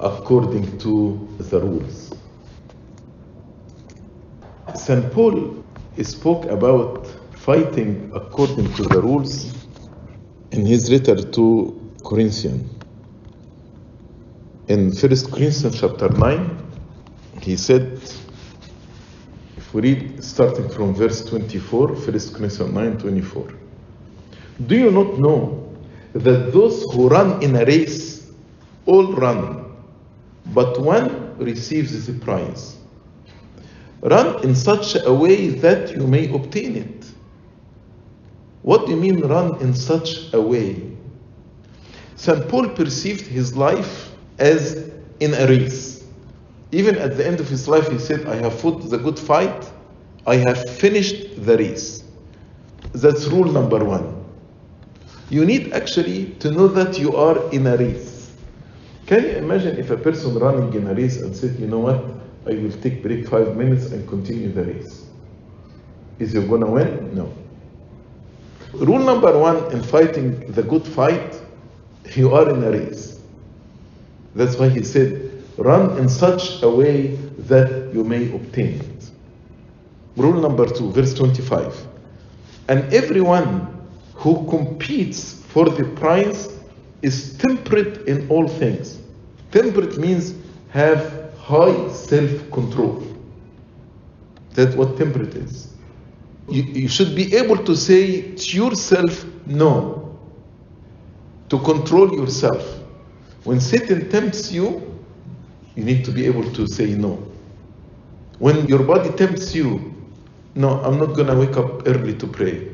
according 0.00 0.78
to 0.78 1.28
the 1.38 1.60
rules. 1.60 2.12
St. 4.74 5.10
Paul 5.12 5.64
spoke 6.02 6.46
about 6.46 7.06
fighting 7.36 8.10
according 8.14 8.74
to 8.74 8.82
the 8.82 9.00
rules 9.00 9.54
in 10.50 10.66
his 10.66 10.90
letter 10.90 11.22
to 11.22 11.92
Corinthians. 12.04 12.68
In 14.68 14.90
1 14.90 14.96
Corinthians 15.30 15.80
chapter 15.80 16.08
9, 16.08 16.58
he 17.42 17.56
said, 17.56 18.00
we 19.74 19.80
read 19.80 20.22
starting 20.22 20.68
from 20.68 20.94
verse 20.94 21.24
24, 21.24 21.88
1 21.88 21.96
Corinthians 22.04 22.60
9 22.60 22.98
24, 22.98 23.54
do 24.66 24.76
you 24.76 24.90
not 24.92 25.18
know 25.18 25.68
that 26.12 26.52
those 26.52 26.84
who 26.92 27.08
run 27.08 27.42
in 27.42 27.56
a 27.56 27.64
race 27.64 28.30
all 28.86 29.12
run, 29.14 29.64
but 30.54 30.80
one 30.80 31.36
receives 31.38 32.06
the 32.06 32.12
prize? 32.20 32.76
Run 34.00 34.44
in 34.44 34.54
such 34.54 34.94
a 35.04 35.12
way 35.12 35.48
that 35.48 35.96
you 35.96 36.06
may 36.06 36.32
obtain 36.32 36.76
it. 36.76 37.06
What 38.62 38.86
do 38.86 38.92
you 38.92 38.96
mean, 38.96 39.22
run 39.22 39.60
in 39.60 39.74
such 39.74 40.32
a 40.32 40.40
way? 40.40 40.80
St. 42.14 42.48
Paul 42.48 42.68
perceived 42.68 43.26
his 43.26 43.56
life 43.56 44.12
as 44.38 44.92
in 45.18 45.34
a 45.34 45.48
race. 45.48 45.93
Even 46.74 46.98
at 46.98 47.16
the 47.16 47.24
end 47.24 47.38
of 47.38 47.48
his 47.48 47.68
life, 47.68 47.88
he 47.88 47.98
said, 48.00 48.26
I 48.26 48.34
have 48.34 48.58
fought 48.58 48.90
the 48.90 48.98
good 48.98 49.16
fight, 49.16 49.70
I 50.26 50.36
have 50.36 50.68
finished 50.70 51.44
the 51.46 51.56
race. 51.56 52.02
That's 52.92 53.26
rule 53.28 53.44
number 53.44 53.84
one. 53.84 54.24
You 55.30 55.44
need 55.44 55.72
actually 55.72 56.26
to 56.40 56.50
know 56.50 56.66
that 56.66 56.98
you 56.98 57.14
are 57.14 57.38
in 57.52 57.68
a 57.68 57.76
race. 57.76 58.32
Can 59.06 59.22
you 59.22 59.30
imagine 59.30 59.78
if 59.78 59.90
a 59.90 59.96
person 59.96 60.34
running 60.34 60.74
in 60.74 60.88
a 60.88 60.94
race 60.94 61.20
and 61.20 61.36
said, 61.36 61.56
you 61.60 61.68
know 61.68 61.78
what, 61.78 62.02
I 62.44 62.56
will 62.56 62.72
take 62.82 63.04
break 63.04 63.28
five 63.28 63.56
minutes 63.56 63.92
and 63.92 64.08
continue 64.08 64.50
the 64.50 64.64
race? 64.64 65.06
Is 66.18 66.32
he 66.32 66.44
gonna 66.44 66.66
win? 66.68 67.14
No. 67.14 67.32
Rule 68.72 68.98
number 68.98 69.38
one 69.38 69.70
in 69.70 69.80
fighting 69.80 70.50
the 70.52 70.62
good 70.64 70.84
fight, 70.84 71.40
you 72.16 72.34
are 72.34 72.50
in 72.50 72.64
a 72.64 72.70
race. 72.72 73.20
That's 74.34 74.56
why 74.56 74.70
he 74.70 74.82
said, 74.82 75.23
run 75.56 75.98
in 75.98 76.08
such 76.08 76.62
a 76.62 76.68
way 76.68 77.16
that 77.48 77.90
you 77.92 78.04
may 78.04 78.32
obtain 78.34 78.80
it. 78.80 79.10
Rule 80.16 80.40
number 80.40 80.66
two, 80.66 80.90
verse 80.92 81.14
25. 81.14 81.86
And 82.68 82.92
everyone 82.92 83.68
who 84.14 84.46
competes 84.48 85.42
for 85.48 85.68
the 85.68 85.84
prize 85.84 86.58
is 87.02 87.36
temperate 87.38 88.08
in 88.08 88.28
all 88.28 88.48
things. 88.48 88.98
Temperate 89.50 89.98
means 89.98 90.34
have 90.70 91.32
high 91.38 91.88
self 91.92 92.50
control. 92.50 93.02
That's 94.54 94.74
what 94.74 94.96
temperate 94.96 95.34
is. 95.34 95.68
You, 96.48 96.62
you 96.62 96.88
should 96.88 97.14
be 97.14 97.34
able 97.34 97.58
to 97.64 97.76
say 97.76 98.34
to 98.34 98.56
yourself 98.56 99.24
no, 99.46 100.18
to 101.48 101.58
control 101.60 102.14
yourself. 102.14 102.80
When 103.44 103.60
Satan 103.60 104.08
tempts 104.08 104.50
you, 104.52 104.93
you 105.76 105.84
need 105.84 106.04
to 106.04 106.12
be 106.12 106.26
able 106.26 106.50
to 106.52 106.66
say 106.66 106.94
no. 106.94 107.22
When 108.38 108.66
your 108.66 108.82
body 108.82 109.10
tempts 109.10 109.54
you, 109.54 109.94
no, 110.54 110.80
I'm 110.82 110.98
not 110.98 111.16
to 111.28 111.36
wake 111.36 111.56
up 111.56 111.86
early 111.86 112.14
to 112.16 112.26
pray. 112.26 112.70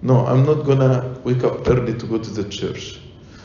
No, 0.00 0.26
I'm 0.26 0.44
not 0.44 0.64
to 0.80 1.20
wake 1.24 1.44
up 1.44 1.68
early 1.68 1.94
to 1.94 2.06
go 2.06 2.18
to 2.18 2.30
the 2.30 2.48
church. 2.48 3.00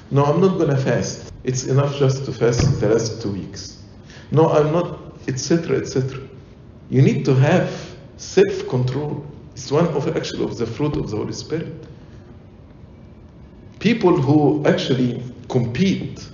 No, 0.09 0.23
I'm 0.25 0.39
not 0.39 0.57
to 0.57 0.77
fast. 0.77 1.33
It's 1.43 1.65
enough 1.65 1.97
just 1.97 2.25
to 2.25 2.33
fast 2.33 2.79
the 2.79 2.89
last 2.89 3.21
two 3.21 3.31
weeks. 3.31 3.83
No, 4.31 4.49
I'm 4.49 4.71
not, 4.71 4.99
etc., 5.27 5.77
etc. 5.77 6.19
You 6.89 7.01
need 7.01 7.25
to 7.25 7.35
have 7.35 7.95
self 8.17 8.67
control. 8.69 9.25
It's 9.53 9.71
one 9.71 9.87
of 9.87 10.07
actually 10.15 10.43
of 10.43 10.57
the 10.57 10.65
fruit 10.65 10.95
of 10.95 11.09
the 11.09 11.17
Holy 11.17 11.33
Spirit. 11.33 11.73
People 13.79 14.19
who 14.19 14.65
actually 14.65 15.21
compete, 15.49 16.27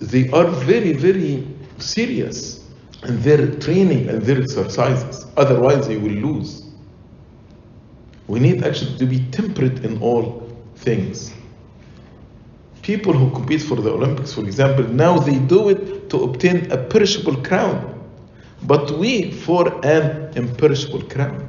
they 0.00 0.30
are 0.30 0.46
very, 0.46 0.92
very 0.92 1.46
serious 1.78 2.64
in 3.04 3.20
their 3.22 3.46
training 3.56 4.08
and 4.08 4.22
their 4.22 4.40
exercises. 4.40 5.26
Otherwise, 5.36 5.86
they 5.86 5.96
will 5.96 6.12
lose. 6.12 6.64
We 8.26 8.40
need 8.40 8.64
actually 8.64 8.98
to 8.98 9.06
be 9.06 9.20
temperate 9.30 9.84
in 9.84 10.00
all 10.02 10.48
things. 10.76 11.32
People 12.82 13.12
who 13.12 13.30
compete 13.30 13.62
for 13.62 13.76
the 13.76 13.90
Olympics, 13.90 14.32
for 14.32 14.42
example, 14.42 14.84
now 14.84 15.18
they 15.18 15.38
do 15.38 15.68
it 15.68 16.08
to 16.10 16.24
obtain 16.24 16.70
a 16.70 16.76
perishable 16.76 17.36
crown, 17.42 17.94
but 18.62 18.98
we 18.98 19.30
for 19.30 19.84
an 19.84 20.32
imperishable 20.36 21.02
crown. 21.02 21.48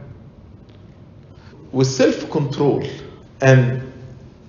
With 1.71 1.87
self 1.87 2.29
control, 2.31 2.83
and 3.41 3.81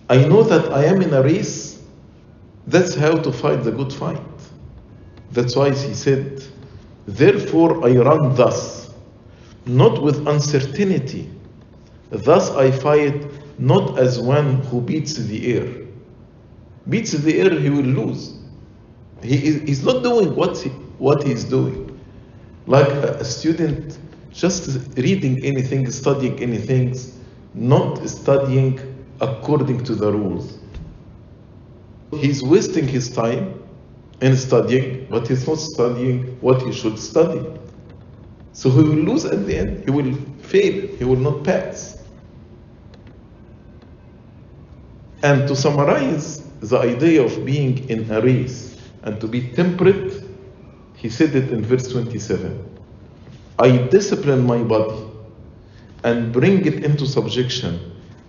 I 0.09 0.25
know 0.27 0.43
that 0.43 0.73
I 0.73 0.85
am 0.85 1.03
in 1.03 1.13
a 1.15 1.23
race, 1.23 1.83
that's 2.67 2.95
how 2.95 3.17
to 3.17 3.33
fight 3.33 3.63
the 3.63 3.73
good 3.73 3.93
fight. 3.93 4.40
That's 5.33 5.55
why 5.55 5.71
he 5.71 5.95
said, 5.95 6.43
Therefore 7.07 7.87
I 7.87 7.97
run 7.97 8.35
thus, 8.35 8.93
not 9.67 10.03
with 10.03 10.27
uncertainty. 10.27 11.31
Thus 12.11 12.51
I 12.51 12.71
fight 12.71 13.27
not 13.59 13.99
as 13.99 14.19
one 14.19 14.63
who 14.65 14.81
beats 14.81 15.15
the 15.15 15.55
air. 15.55 15.87
Beats 16.89 17.13
the 17.13 17.41
air, 17.41 17.59
he 17.59 17.71
will 17.71 17.83
lose. 17.85 18.35
He 19.23 19.47
is, 19.47 19.63
he's 19.63 19.85
not 19.85 20.03
doing 20.03 20.35
what, 20.35 20.57
he, 20.59 20.71
what 20.99 21.25
doing. 21.45 22.01
Like 22.67 22.89
a, 22.89 23.19
a 23.19 23.25
student 23.25 23.99
just 24.33 24.97
reading 24.97 25.45
anything, 25.45 25.91
studying 25.91 26.41
anything, 26.41 26.97
not 27.55 28.09
studying 28.09 28.81
according 29.21 29.85
to 29.85 29.95
the 29.95 30.11
rules. 30.13 30.59
He's 32.13 32.43
wasting 32.43 32.89
his 32.89 33.11
time 33.11 33.60
in 34.21 34.37
studying, 34.37 35.07
but 35.11 35.27
he's 35.29 35.47
not 35.47 35.59
studying 35.59 36.39
what 36.41 36.63
he 36.63 36.73
should 36.73 36.99
study. 36.99 37.45
So 38.53 38.71
he 38.71 38.83
will 38.83 39.05
lose 39.13 39.25
at 39.25 39.47
the 39.47 39.57
end. 39.57 39.85
He 39.85 39.91
will 39.91 40.15
fail. 40.43 40.89
He 40.97 41.05
will 41.05 41.17
not 41.17 41.45
pass. 41.45 42.03
And 45.23 45.47
to 45.49 45.57
summarize 45.57 46.43
the 46.61 46.79
idea 46.79 47.23
of 47.23 47.45
being 47.45 47.89
in 47.89 48.11
a 48.11 48.21
race 48.21 48.77
and 49.03 49.21
to 49.21 49.27
be 49.27 49.49
temperate, 49.53 50.23
he 50.97 51.09
said 51.09 51.35
it 51.35 51.51
in 51.51 51.63
verse 51.63 51.89
27 51.89 52.67
I 53.59 53.77
discipline 53.89 54.45
my 54.47 54.63
body 54.63 55.05
and 56.05 56.33
bring 56.33 56.65
it 56.65 56.83
into 56.85 57.07
subjection, 57.07 57.79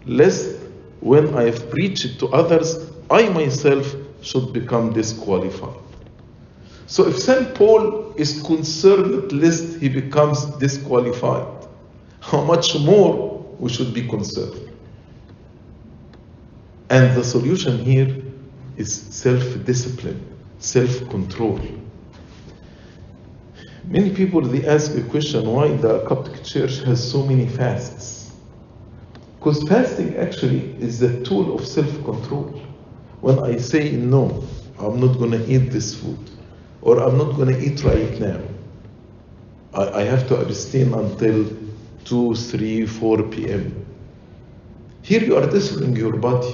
lest 0.05 0.57
when 0.99 1.33
I 1.35 1.43
have 1.43 1.69
preached 1.69 2.19
to 2.19 2.27
others, 2.27 2.91
I 3.09 3.29
myself 3.29 3.95
should 4.21 4.53
become 4.53 4.93
disqualified. 4.93 5.79
So 6.87 7.07
if 7.07 7.17
St. 7.17 7.55
Paul 7.55 8.13
is 8.17 8.41
concerned 8.43 9.31
lest 9.31 9.79
he 9.79 9.89
becomes 9.89 10.45
disqualified, 10.57 11.47
how 12.19 12.43
much 12.43 12.77
more 12.79 13.39
we 13.59 13.69
should 13.69 13.93
be 13.93 14.07
concerned? 14.07 14.69
And 16.89 17.15
the 17.15 17.23
solution 17.23 17.77
here 17.85 18.21
is 18.75 18.93
self 18.93 19.43
discipline, 19.65 20.21
self 20.59 21.09
control. 21.09 21.59
Many 23.85 24.13
people 24.13 24.41
they 24.41 24.65
ask 24.67 24.93
the 24.93 25.01
question 25.03 25.47
why 25.49 25.69
the 25.75 26.05
Coptic 26.05 26.43
Church 26.43 26.79
has 26.79 27.11
so 27.11 27.25
many 27.25 27.47
fasts. 27.47 28.31
Because 29.39 29.67
fasting 29.67 30.15
actually 30.17 30.75
is 30.79 30.99
the 30.99 31.23
tool 31.23 31.55
of 31.55 31.65
self 31.65 31.91
control. 32.03 32.60
When 33.21 33.39
I 33.39 33.57
say 33.57 33.91
no, 33.91 34.43
I'm 34.79 34.99
not 34.99 35.17
going 35.19 35.31
to 35.31 35.45
eat 35.47 35.71
this 35.71 35.95
food, 35.95 36.17
or 36.81 36.99
I'm 36.99 37.17
not 37.17 37.35
going 37.35 37.49
to 37.49 37.59
eat 37.59 37.83
right 37.83 38.19
now, 38.19 38.41
I, 39.73 40.01
I 40.01 40.03
have 40.03 40.27
to 40.29 40.37
abstain 40.37 40.93
until 40.93 41.45
2, 42.05 42.35
3, 42.35 42.85
4 42.87 43.23
p.m. 43.23 43.85
Here 45.03 45.23
you 45.23 45.37
are 45.37 45.47
disciplining 45.47 45.95
your 45.95 46.17
body. 46.17 46.53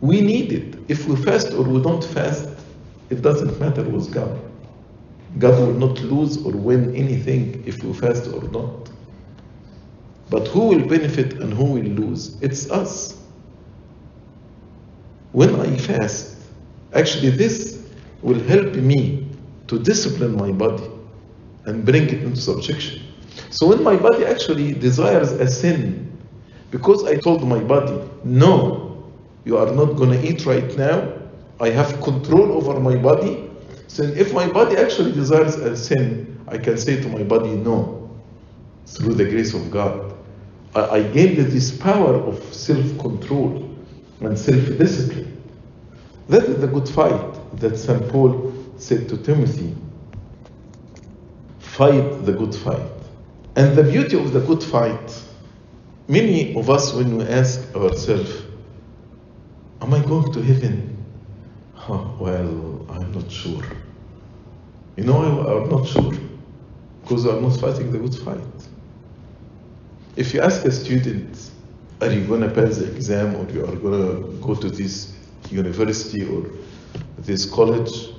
We 0.00 0.20
need 0.20 0.52
it. 0.52 0.78
If 0.88 1.06
we 1.06 1.16
fast 1.16 1.52
or 1.52 1.62
we 1.62 1.82
don't 1.82 2.04
fast, 2.04 2.48
it 3.10 3.22
doesn't 3.22 3.58
matter 3.60 3.82
with 3.82 4.12
God. 4.12 4.40
God 5.38 5.58
will 5.58 5.74
not 5.74 6.00
lose 6.00 6.44
or 6.44 6.52
win 6.52 6.94
anything 6.94 7.62
if 7.66 7.82
we 7.82 7.92
fast 7.92 8.28
or 8.28 8.42
not. 8.50 8.90
But 10.30 10.48
who 10.48 10.68
will 10.68 10.86
benefit 10.88 11.34
and 11.34 11.52
who 11.52 11.64
will 11.64 11.82
lose? 11.82 12.40
It's 12.42 12.70
us. 12.70 13.21
When 15.32 15.58
I 15.60 15.76
fast, 15.78 16.36
actually, 16.94 17.30
this 17.30 17.82
will 18.22 18.40
help 18.40 18.74
me 18.74 19.26
to 19.66 19.78
discipline 19.78 20.36
my 20.36 20.52
body 20.52 20.88
and 21.64 21.84
bring 21.84 22.04
it 22.04 22.22
into 22.22 22.40
subjection. 22.40 23.02
So 23.50 23.66
when 23.66 23.82
my 23.82 23.96
body 23.96 24.26
actually 24.26 24.74
desires 24.74 25.32
a 25.32 25.48
sin, 25.48 26.18
because 26.70 27.04
I 27.04 27.16
told 27.16 27.46
my 27.46 27.60
body, 27.60 27.98
no, 28.24 29.04
you 29.44 29.56
are 29.56 29.72
not 29.72 29.96
going 29.96 30.10
to 30.10 30.26
eat 30.26 30.44
right 30.46 30.76
now, 30.76 31.12
I 31.60 31.70
have 31.70 32.00
control 32.02 32.52
over 32.52 32.78
my 32.80 32.96
body. 32.96 33.48
So 33.86 34.02
if 34.02 34.32
my 34.34 34.48
body 34.48 34.76
actually 34.76 35.12
desires 35.12 35.56
a 35.56 35.76
sin, 35.76 36.40
I 36.48 36.58
can 36.58 36.76
say 36.76 37.00
to 37.00 37.08
my 37.08 37.22
body, 37.22 37.50
no, 37.50 38.10
through 38.86 39.14
the 39.14 39.24
grace 39.24 39.54
of 39.54 39.70
God. 39.70 40.14
I, 40.74 40.80
I 40.80 41.02
gained 41.02 41.38
this 41.38 41.76
power 41.76 42.14
of 42.14 42.42
self 42.52 42.98
control 42.98 43.71
and 44.26 44.38
self 44.38 44.64
discipline. 44.78 45.42
That 46.28 46.44
is 46.44 46.60
the 46.60 46.66
good 46.66 46.88
fight 46.88 47.58
that 47.60 47.76
St. 47.76 48.08
Paul 48.08 48.52
said 48.78 49.08
to 49.08 49.16
Timothy 49.18 49.74
fight 51.58 52.24
the 52.24 52.32
good 52.32 52.54
fight. 52.54 52.90
And 53.56 53.76
the 53.76 53.82
beauty 53.82 54.18
of 54.18 54.32
the 54.32 54.40
good 54.40 54.62
fight, 54.62 55.22
many 56.08 56.54
of 56.56 56.70
us, 56.70 56.92
when 56.94 57.18
we 57.18 57.24
ask 57.24 57.74
ourselves, 57.74 58.42
Am 59.82 59.92
I 59.92 60.00
going 60.04 60.32
to 60.32 60.40
heaven? 60.42 60.96
Huh, 61.74 62.04
well, 62.20 62.86
I'm 62.88 63.10
not 63.12 63.30
sure. 63.30 63.64
You 64.96 65.04
know, 65.04 65.16
I, 65.22 65.62
I'm 65.64 65.68
not 65.68 65.88
sure 65.88 66.12
because 67.02 67.24
I'm 67.24 67.42
not 67.42 67.58
fighting 67.58 67.90
the 67.90 67.98
good 67.98 68.14
fight. 68.14 68.68
If 70.14 70.34
you 70.34 70.40
ask 70.40 70.64
a 70.64 70.70
student, 70.70 71.50
are 72.02 72.12
you 72.12 72.24
going 72.24 72.40
to 72.40 72.50
pass 72.50 72.78
the 72.78 72.92
exam 72.92 73.36
or 73.36 73.48
you 73.52 73.64
are 73.64 73.76
going 73.76 74.00
to 74.00 74.38
go 74.44 74.54
to 74.54 74.68
this 74.68 75.14
university 75.50 76.24
or 76.24 76.50
this 77.18 77.48
college? 77.48 78.10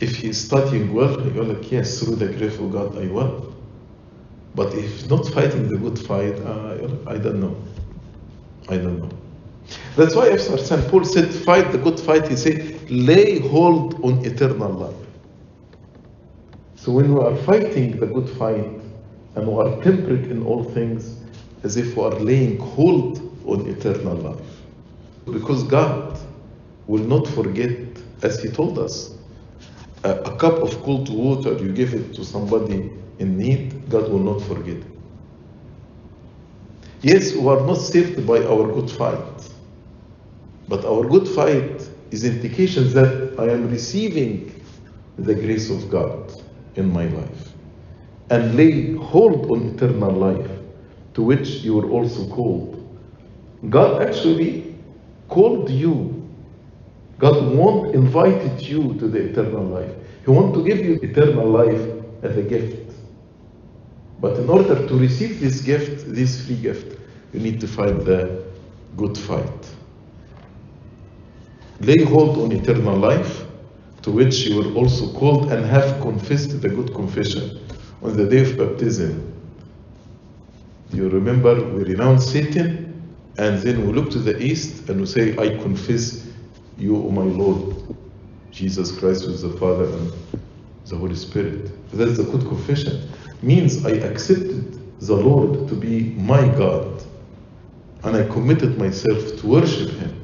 If 0.00 0.16
he 0.16 0.30
is 0.30 0.42
studying 0.46 0.94
well, 0.94 1.20
you're 1.32 1.44
like, 1.44 1.70
yes, 1.70 2.00
through 2.00 2.16
the 2.16 2.28
grace 2.28 2.58
of 2.58 2.72
God, 2.72 2.96
I 2.96 3.06
will. 3.06 3.54
But 4.54 4.72
if 4.74 5.08
not 5.10 5.26
fighting 5.26 5.68
the 5.68 5.76
good 5.76 5.98
fight, 5.98 6.34
uh, 6.40 6.88
I 7.06 7.18
don't 7.18 7.40
know. 7.40 7.56
I 8.68 8.78
don't 8.78 8.98
know. 9.00 9.10
That's 9.96 10.14
why 10.14 10.30
after 10.30 10.56
St. 10.56 10.88
Paul 10.88 11.04
said, 11.04 11.32
fight 11.32 11.70
the 11.72 11.78
good 11.78 12.00
fight, 12.00 12.28
he 12.28 12.36
said, 12.36 12.90
lay 12.90 13.40
hold 13.40 14.02
on 14.02 14.24
eternal 14.24 14.72
life. 14.72 14.94
So 16.76 16.92
when 16.92 17.12
we 17.12 17.20
are 17.20 17.36
fighting 17.44 18.00
the 18.00 18.06
good 18.06 18.28
fight 18.30 18.80
and 19.34 19.46
we 19.46 19.54
are 19.54 19.82
temperate 19.82 20.30
in 20.30 20.42
all 20.42 20.64
things, 20.64 21.19
as 21.62 21.76
if 21.76 21.96
we 21.96 22.02
are 22.02 22.10
laying 22.20 22.58
hold 22.58 23.20
on 23.46 23.66
eternal 23.68 24.16
life. 24.16 24.60
Because 25.26 25.62
God 25.64 26.18
will 26.86 27.04
not 27.04 27.26
forget, 27.28 27.76
as 28.22 28.42
He 28.42 28.48
told 28.48 28.78
us, 28.78 29.16
a, 30.04 30.10
a 30.10 30.36
cup 30.36 30.54
of 30.54 30.82
cold 30.82 31.08
water, 31.10 31.52
you 31.54 31.72
give 31.72 31.94
it 31.94 32.14
to 32.14 32.24
somebody 32.24 32.90
in 33.18 33.36
need, 33.38 33.88
God 33.90 34.10
will 34.10 34.18
not 34.20 34.42
forget. 34.42 34.82
Yes, 37.02 37.34
we 37.34 37.46
are 37.48 37.60
not 37.66 37.76
saved 37.76 38.26
by 38.26 38.38
our 38.44 38.72
good 38.72 38.90
fight, 38.90 39.50
but 40.68 40.84
our 40.84 41.06
good 41.08 41.28
fight 41.28 41.88
is 42.10 42.24
indication 42.24 42.92
that 42.92 43.34
I 43.38 43.48
am 43.48 43.70
receiving 43.70 44.52
the 45.18 45.34
grace 45.34 45.70
of 45.70 45.90
God 45.90 46.32
in 46.76 46.92
my 46.92 47.06
life 47.06 47.52
and 48.30 48.54
lay 48.54 48.94
hold 48.94 49.50
on 49.50 49.74
eternal 49.74 50.12
life 50.12 50.59
to 51.14 51.22
which 51.22 51.48
you 51.62 51.74
were 51.74 51.90
also 51.90 52.28
called. 52.28 52.76
God 53.68 54.02
actually 54.02 54.74
called 55.28 55.68
you. 55.70 56.16
God 57.18 57.54
won't 57.54 57.94
invited 57.94 58.60
you 58.62 58.94
to 58.94 59.08
the 59.08 59.30
eternal 59.30 59.64
life. 59.64 59.92
He 60.24 60.30
wants 60.30 60.56
to 60.56 60.64
give 60.64 60.78
you 60.78 60.94
eternal 61.02 61.46
life 61.46 61.80
as 62.22 62.36
a 62.36 62.42
gift. 62.42 62.94
But 64.20 64.38
in 64.38 64.48
order 64.48 64.86
to 64.86 64.94
receive 64.98 65.40
this 65.40 65.60
gift, 65.60 66.12
this 66.14 66.46
free 66.46 66.56
gift, 66.56 66.98
you 67.32 67.40
need 67.40 67.60
to 67.60 67.68
fight 67.68 68.04
the 68.04 68.44
good 68.96 69.16
fight. 69.16 69.68
Lay 71.80 72.04
hold 72.04 72.38
on 72.38 72.52
eternal 72.52 72.96
life, 72.96 73.46
to 74.02 74.10
which 74.10 74.40
you 74.40 74.56
were 74.56 74.72
also 74.74 75.12
called 75.18 75.50
and 75.50 75.64
have 75.64 76.00
confessed 76.02 76.60
the 76.60 76.68
good 76.68 76.94
confession 76.94 77.66
on 78.02 78.16
the 78.16 78.26
day 78.26 78.42
of 78.42 78.58
baptism. 78.58 79.29
You 80.92 81.08
remember 81.08 81.54
we 81.54 81.84
renounce 81.84 82.30
Satan 82.30 82.90
and 83.38 83.58
then 83.62 83.86
we 83.86 83.92
look 83.92 84.10
to 84.10 84.18
the 84.18 84.40
east 84.42 84.88
and 84.88 85.00
we 85.00 85.06
say, 85.06 85.36
I 85.36 85.56
confess 85.62 86.26
you, 86.76 86.96
O 86.96 87.10
my 87.10 87.22
Lord, 87.22 87.76
Jesus 88.50 88.96
Christ 88.98 89.26
with 89.26 89.40
the 89.40 89.56
Father 89.58 89.84
and 89.84 90.12
the 90.86 90.96
Holy 90.96 91.14
Spirit. 91.14 91.70
That's 91.92 92.16
the 92.16 92.24
good 92.24 92.46
confession. 92.48 93.08
Means 93.42 93.86
I 93.86 93.92
accepted 93.92 94.98
the 95.00 95.14
Lord 95.14 95.68
to 95.68 95.74
be 95.74 96.10
my 96.16 96.46
God 96.48 97.02
and 98.02 98.16
I 98.16 98.26
committed 98.28 98.76
myself 98.76 99.40
to 99.40 99.46
worship 99.46 99.90
Him 99.90 100.20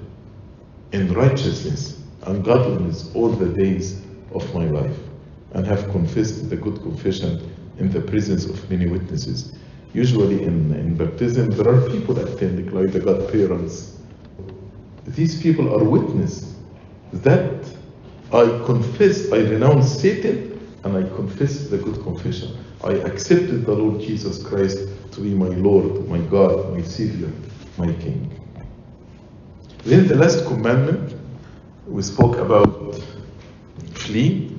in 0.92 1.12
righteousness 1.12 2.02
and 2.22 2.44
godliness 2.44 3.10
all 3.14 3.28
the 3.28 3.48
days 3.48 4.02
of 4.34 4.52
my 4.52 4.64
life 4.64 4.98
and 5.52 5.64
have 5.66 5.88
confessed 5.90 6.50
the 6.50 6.56
good 6.56 6.82
confession 6.82 7.52
in 7.78 7.90
the 7.90 8.00
presence 8.00 8.46
of 8.46 8.68
many 8.70 8.86
witnesses. 8.86 9.52
Usually 9.92 10.42
in, 10.42 10.72
in 10.74 10.96
baptism, 10.96 11.50
there 11.50 11.68
are 11.68 11.88
people 11.90 12.18
attending, 12.18 12.70
like 12.70 12.92
the 12.92 13.00
godparents. 13.00 13.98
These 15.06 15.40
people 15.42 15.74
are 15.74 15.84
witness 15.84 16.54
that 17.12 17.64
I 18.32 18.44
confess, 18.66 19.30
I 19.32 19.38
renounce 19.38 20.00
Satan, 20.00 20.60
and 20.84 20.96
I 20.96 21.02
confess 21.14 21.68
the 21.68 21.78
good 21.78 22.02
confession. 22.02 22.56
I 22.84 22.92
accepted 22.92 23.64
the 23.64 23.72
Lord 23.72 24.00
Jesus 24.00 24.42
Christ 24.42 24.78
to 25.12 25.20
be 25.20 25.34
my 25.34 25.48
Lord, 25.48 26.08
my 26.08 26.18
God, 26.18 26.72
my 26.72 26.82
Savior, 26.82 27.30
my 27.78 27.92
King. 27.94 28.30
Then 29.84 30.08
the 30.08 30.16
last 30.16 30.44
commandment, 30.46 31.14
we 31.86 32.02
spoke 32.02 32.36
about 32.38 33.00
flee, 33.94 34.56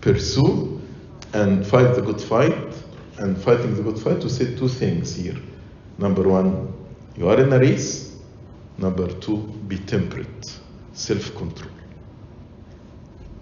pursue, 0.00 0.80
and 1.34 1.66
fight 1.66 1.94
the 1.94 2.02
good 2.02 2.20
fight. 2.20 2.69
And 3.20 3.36
fighting 3.36 3.74
the 3.76 3.82
good 3.82 3.98
fight, 3.98 4.22
to 4.22 4.30
say 4.30 4.54
two 4.56 4.66
things 4.66 5.14
here. 5.14 5.36
Number 5.98 6.26
one, 6.26 6.72
you 7.16 7.28
are 7.28 7.38
in 7.38 7.52
a 7.52 7.58
race. 7.58 8.16
Number 8.78 9.08
two, 9.20 9.36
be 9.68 9.76
temperate, 9.76 10.58
self 10.94 11.36
control. 11.36 11.70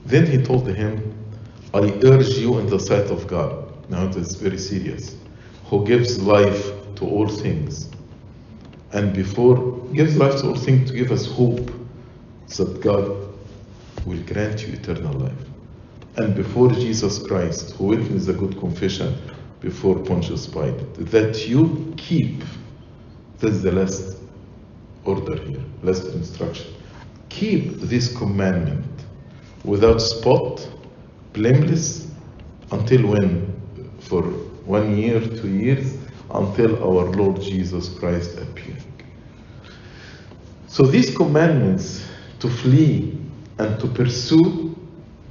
Then 0.05 0.27
he 0.27 0.43
told 0.43 0.67
him, 0.67 1.15
I 1.73 1.93
urge 2.03 2.31
you 2.39 2.59
in 2.59 2.67
the 2.67 2.81
sight 2.81 3.07
of 3.13 3.29
God. 3.29 3.73
Now 3.89 4.09
it 4.09 4.17
is 4.17 4.35
very 4.35 4.59
serious. 4.59 5.15
Who 5.67 5.87
gives 5.87 6.21
life 6.21 6.73
to 6.97 7.05
all 7.05 7.29
things. 7.29 7.89
And 8.93 9.13
before 9.15 9.79
gives 9.93 10.17
life 10.17 10.41
to 10.41 10.49
all 10.49 10.57
things 10.57 10.91
to 10.91 10.97
give 10.97 11.13
us 11.13 11.25
hope 11.25 11.71
that 12.57 12.81
God 12.81 13.29
will 14.05 14.23
grant 14.25 14.67
you 14.67 14.73
eternal 14.75 15.13
life. 15.13 15.45
And 16.17 16.35
before 16.35 16.73
Jesus 16.73 17.25
Christ, 17.25 17.77
who 17.77 17.85
witnessed 17.85 18.27
the 18.27 18.33
good 18.33 18.59
confession 18.59 19.15
before 19.61 19.99
Pontius 19.99 20.47
Pilate, 20.47 20.95
that 21.11 21.49
you 21.49 21.93
keep, 21.97 22.43
that's 23.39 23.61
the 23.63 23.73
last 23.73 24.19
order 25.05 25.37
here, 25.45 25.63
last 25.83 26.05
instruction. 26.15 26.73
Keep 27.29 27.81
this 27.81 28.17
commandment 28.17 28.85
without 29.65 29.99
spot, 29.99 30.67
blameless, 31.33 32.11
until 32.73 33.09
when? 33.09 33.61
For 34.01 34.23
one 34.23 34.97
year, 34.97 35.21
two 35.21 35.49
years, 35.49 35.97
until 36.31 36.77
our 36.83 37.11
Lord 37.13 37.41
Jesus 37.41 37.89
Christ 37.89 38.39
appearing. 38.39 38.83
So 40.67 40.85
these 40.85 41.15
commandments 41.17 42.07
to 42.41 42.49
flee 42.49 43.19
and 43.59 43.81
to 43.81 43.87
pursue 43.89 44.77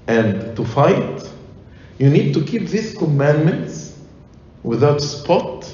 and 0.07 0.55
to 0.55 0.65
fight, 0.65 1.23
you 1.99 2.09
need 2.09 2.33
to 2.33 2.43
keep 2.43 2.67
these 2.67 2.95
commandments 2.95 3.86
without 4.67 5.01
spot, 5.01 5.73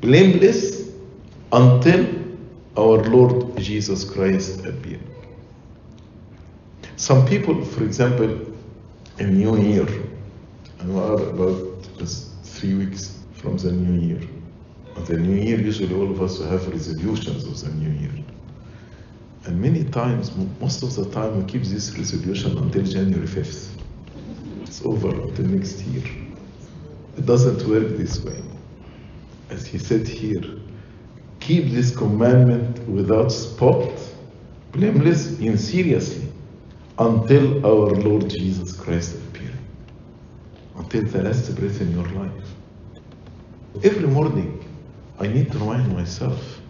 blameless, 0.00 0.88
until 1.52 2.06
our 2.76 3.02
Lord 3.10 3.56
Jesus 3.56 4.04
Christ 4.04 4.64
appear. 4.64 5.00
Some 6.94 7.26
people, 7.26 7.64
for 7.64 7.82
example, 7.82 8.30
in 9.18 9.36
New 9.36 9.58
Year, 9.58 9.88
and 10.78 10.94
we 10.94 11.00
are 11.00 11.28
about 11.30 11.82
three 12.44 12.74
weeks 12.74 13.18
from 13.32 13.58
the 13.58 13.72
New 13.72 14.00
Year. 14.00 14.28
On 14.94 15.04
the 15.06 15.16
New 15.16 15.42
Year, 15.42 15.60
usually 15.60 15.92
all 15.92 16.08
of 16.08 16.22
us 16.22 16.38
have 16.38 16.68
resolutions 16.68 17.44
of 17.44 17.60
the 17.60 17.76
New 17.76 17.98
Year. 18.00 18.24
And 19.46 19.60
many 19.60 19.82
times, 19.84 20.30
most 20.60 20.84
of 20.84 20.94
the 20.94 21.10
time, 21.10 21.36
we 21.36 21.50
keep 21.50 21.64
this 21.64 21.98
resolution 21.98 22.56
until 22.58 22.84
January 22.84 23.26
5th. 23.26 23.70
It's 24.62 24.84
over 24.86 25.08
until 25.08 25.46
next 25.46 25.80
year. 25.86 26.29
It 27.16 27.26
doesn't 27.26 27.68
work 27.68 27.96
this 27.96 28.22
way. 28.24 28.40
As 29.50 29.66
he 29.66 29.78
said 29.78 30.06
here, 30.06 30.44
keep 31.40 31.70
this 31.70 31.94
commandment 31.94 32.78
without 32.88 33.30
spot, 33.32 33.90
blameless, 34.72 35.38
and 35.40 35.58
seriously, 35.58 36.28
until 36.98 37.66
our 37.66 37.90
Lord 37.96 38.30
Jesus 38.30 38.72
Christ 38.72 39.16
appearing, 39.16 39.58
until 40.76 41.04
the 41.04 41.22
last 41.22 41.54
breath 41.56 41.80
in 41.80 41.92
your 41.92 42.06
life. 42.10 42.48
Every 43.82 44.06
morning, 44.06 44.64
I 45.18 45.26
need 45.26 45.50
to 45.52 45.58
remind 45.58 45.92
myself 45.92 46.60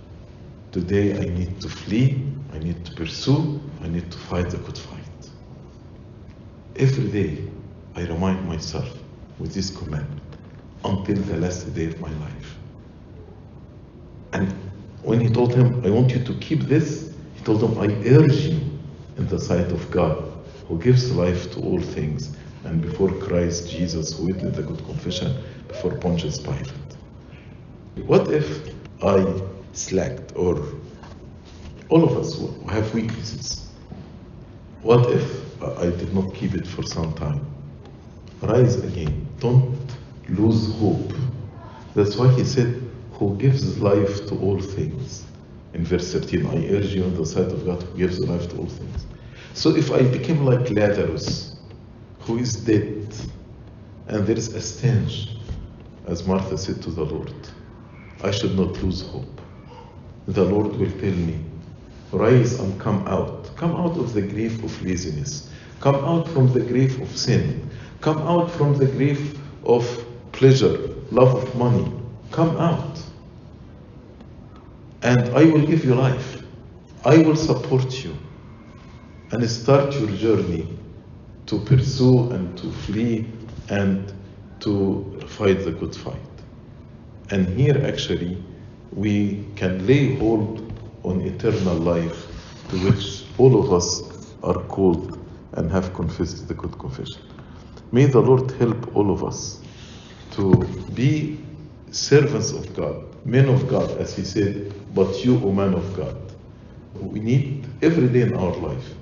today 0.72 1.18
I 1.18 1.24
need 1.24 1.60
to 1.60 1.68
flee, 1.68 2.24
I 2.52 2.58
need 2.58 2.84
to 2.86 2.92
pursue, 2.92 3.60
I 3.82 3.88
need 3.88 4.10
to 4.10 4.18
fight 4.18 4.50
the 4.50 4.58
good 4.58 4.78
fight. 4.78 5.30
Every 6.76 7.08
day, 7.10 7.44
I 7.94 8.02
remind 8.06 8.48
myself 8.48 8.88
with 9.38 9.52
this 9.52 9.70
commandment 9.70 10.19
until 10.84 11.16
the 11.16 11.36
last 11.36 11.74
day 11.74 11.86
of 11.86 12.00
my 12.00 12.10
life. 12.10 12.56
And 14.32 14.52
when 15.02 15.20
he 15.20 15.28
told 15.28 15.54
him, 15.54 15.84
I 15.84 15.90
want 15.90 16.10
you 16.12 16.22
to 16.24 16.34
keep 16.34 16.60
this, 16.60 17.14
he 17.34 17.44
told 17.44 17.62
him, 17.62 17.78
I 17.78 17.86
urge 18.08 18.36
you 18.36 18.60
in 19.16 19.26
the 19.26 19.38
sight 19.38 19.70
of 19.72 19.90
God, 19.90 20.32
who 20.68 20.78
gives 20.78 21.10
life 21.12 21.52
to 21.52 21.60
all 21.60 21.80
things, 21.80 22.36
and 22.64 22.80
before 22.80 23.10
Christ 23.12 23.70
Jesus, 23.70 24.16
who 24.16 24.32
did 24.32 24.54
the 24.54 24.62
good 24.62 24.84
confession 24.84 25.42
before 25.68 25.96
Pontius 25.96 26.38
Pilate. 26.38 26.72
What 28.06 28.30
if 28.30 28.74
I 29.02 29.40
slacked, 29.72 30.36
or 30.36 30.62
all 31.88 32.04
of 32.04 32.16
us 32.16 32.38
have 32.70 32.94
weaknesses? 32.94 33.68
What 34.82 35.10
if 35.10 35.62
I 35.62 35.86
did 35.86 36.14
not 36.14 36.34
keep 36.34 36.54
it 36.54 36.66
for 36.66 36.82
some 36.82 37.12
time? 37.14 37.44
Rise 38.42 38.76
again. 38.76 39.26
Don't 39.38 39.76
lose 40.30 40.74
hope. 40.76 41.12
That's 41.94 42.16
why 42.16 42.32
he 42.32 42.44
said, 42.44 42.82
Who 43.14 43.36
gives 43.36 43.78
life 43.80 44.26
to 44.28 44.38
all 44.38 44.60
things. 44.60 45.26
In 45.74 45.84
verse 45.84 46.12
13, 46.12 46.46
I 46.46 46.68
urge 46.68 46.94
you 46.94 47.04
on 47.04 47.14
the 47.14 47.26
side 47.26 47.50
of 47.50 47.64
God 47.64 47.82
who 47.82 47.98
gives 47.98 48.18
life 48.20 48.48
to 48.50 48.58
all 48.58 48.66
things. 48.66 49.06
So 49.54 49.74
if 49.76 49.90
I 49.90 50.02
became 50.02 50.44
like 50.44 50.70
Lazarus, 50.70 51.56
who 52.20 52.38
is 52.38 52.54
dead, 52.54 53.14
and 54.08 54.26
there 54.26 54.36
is 54.36 54.54
a 54.54 54.60
stench, 54.60 55.28
as 56.06 56.26
Martha 56.26 56.58
said 56.58 56.82
to 56.82 56.90
the 56.90 57.04
Lord, 57.04 57.34
I 58.22 58.30
should 58.30 58.56
not 58.56 58.82
lose 58.82 59.02
hope. 59.02 59.40
The 60.26 60.44
Lord 60.44 60.76
will 60.76 60.90
tell 60.92 61.12
me, 61.12 61.38
Rise 62.12 62.58
and 62.58 62.78
come 62.80 63.06
out. 63.06 63.54
Come 63.56 63.76
out 63.76 63.96
of 63.96 64.14
the 64.14 64.22
grave 64.22 64.64
of 64.64 64.84
laziness. 64.84 65.48
Come 65.80 65.94
out 65.94 66.28
from 66.28 66.52
the 66.52 66.60
grave 66.60 67.00
of 67.00 67.16
sin. 67.16 67.70
Come 68.00 68.18
out 68.18 68.50
from 68.50 68.76
the 68.76 68.86
grave 68.86 69.38
of 69.64 69.84
pleasure, 70.40 70.88
love 71.10 71.34
of 71.34 71.54
money. 71.54 71.92
Come 72.30 72.56
out. 72.56 72.98
And 75.02 75.28
I 75.36 75.44
will 75.44 75.66
give 75.66 75.84
you 75.84 75.94
life. 75.94 76.42
I 77.04 77.18
will 77.18 77.36
support 77.36 78.02
you. 78.02 78.16
And 79.32 79.48
start 79.50 79.92
your 79.92 80.08
journey 80.12 80.66
to 81.44 81.58
pursue 81.58 82.30
and 82.30 82.56
to 82.56 82.72
flee 82.72 83.26
and 83.68 84.10
to 84.60 85.20
fight 85.28 85.62
the 85.62 85.72
good 85.72 85.94
fight. 85.94 86.16
And 87.30 87.46
here, 87.46 87.78
actually, 87.86 88.42
we 88.92 89.44
can 89.56 89.86
lay 89.86 90.14
hold 90.16 90.72
on 91.02 91.20
eternal 91.20 91.76
life 91.76 92.26
to 92.70 92.76
which 92.78 93.24
all 93.36 93.62
of 93.62 93.74
us 93.74 94.32
are 94.42 94.62
called 94.68 95.18
and 95.52 95.70
have 95.70 95.92
confessed 95.92 96.48
the 96.48 96.54
good 96.54 96.78
confession. 96.78 97.20
May 97.92 98.06
the 98.06 98.20
Lord 98.20 98.50
help 98.52 98.96
all 98.96 99.10
of 99.10 99.22
us 99.22 99.59
to 100.40 100.66
be 100.94 101.38
servants 101.90 102.52
of 102.52 102.74
God, 102.76 103.04
men 103.26 103.48
of 103.48 103.68
God, 103.68 103.98
as 103.98 104.16
He 104.16 104.24
said, 104.24 104.72
but 104.94 105.24
you, 105.24 105.36
O 105.44 105.52
man 105.52 105.74
of 105.74 105.94
God. 105.94 106.16
We 106.94 107.20
need 107.20 107.66
every 107.82 108.08
day 108.08 108.22
in 108.22 108.34
our 108.34 108.56
life 108.56 108.94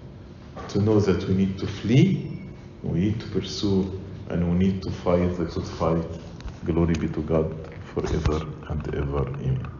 to 0.68 0.80
know 0.80 1.00
that 1.00 1.28
we 1.28 1.34
need 1.34 1.58
to 1.58 1.66
flee, 1.68 2.32
we 2.82 3.00
need 3.00 3.20
to 3.20 3.28
pursue, 3.28 4.00
and 4.30 4.50
we 4.52 4.58
need 4.66 4.82
to 4.84 4.90
fight 4.90 5.36
the 5.36 5.46
good 5.46 5.66
fight. 5.68 6.06
Glory 6.64 6.96
be 6.96 7.08
to 7.10 7.22
God 7.22 7.48
forever 7.94 8.46
and 8.70 8.94
ever. 8.94 9.22
Amen. 9.42 9.77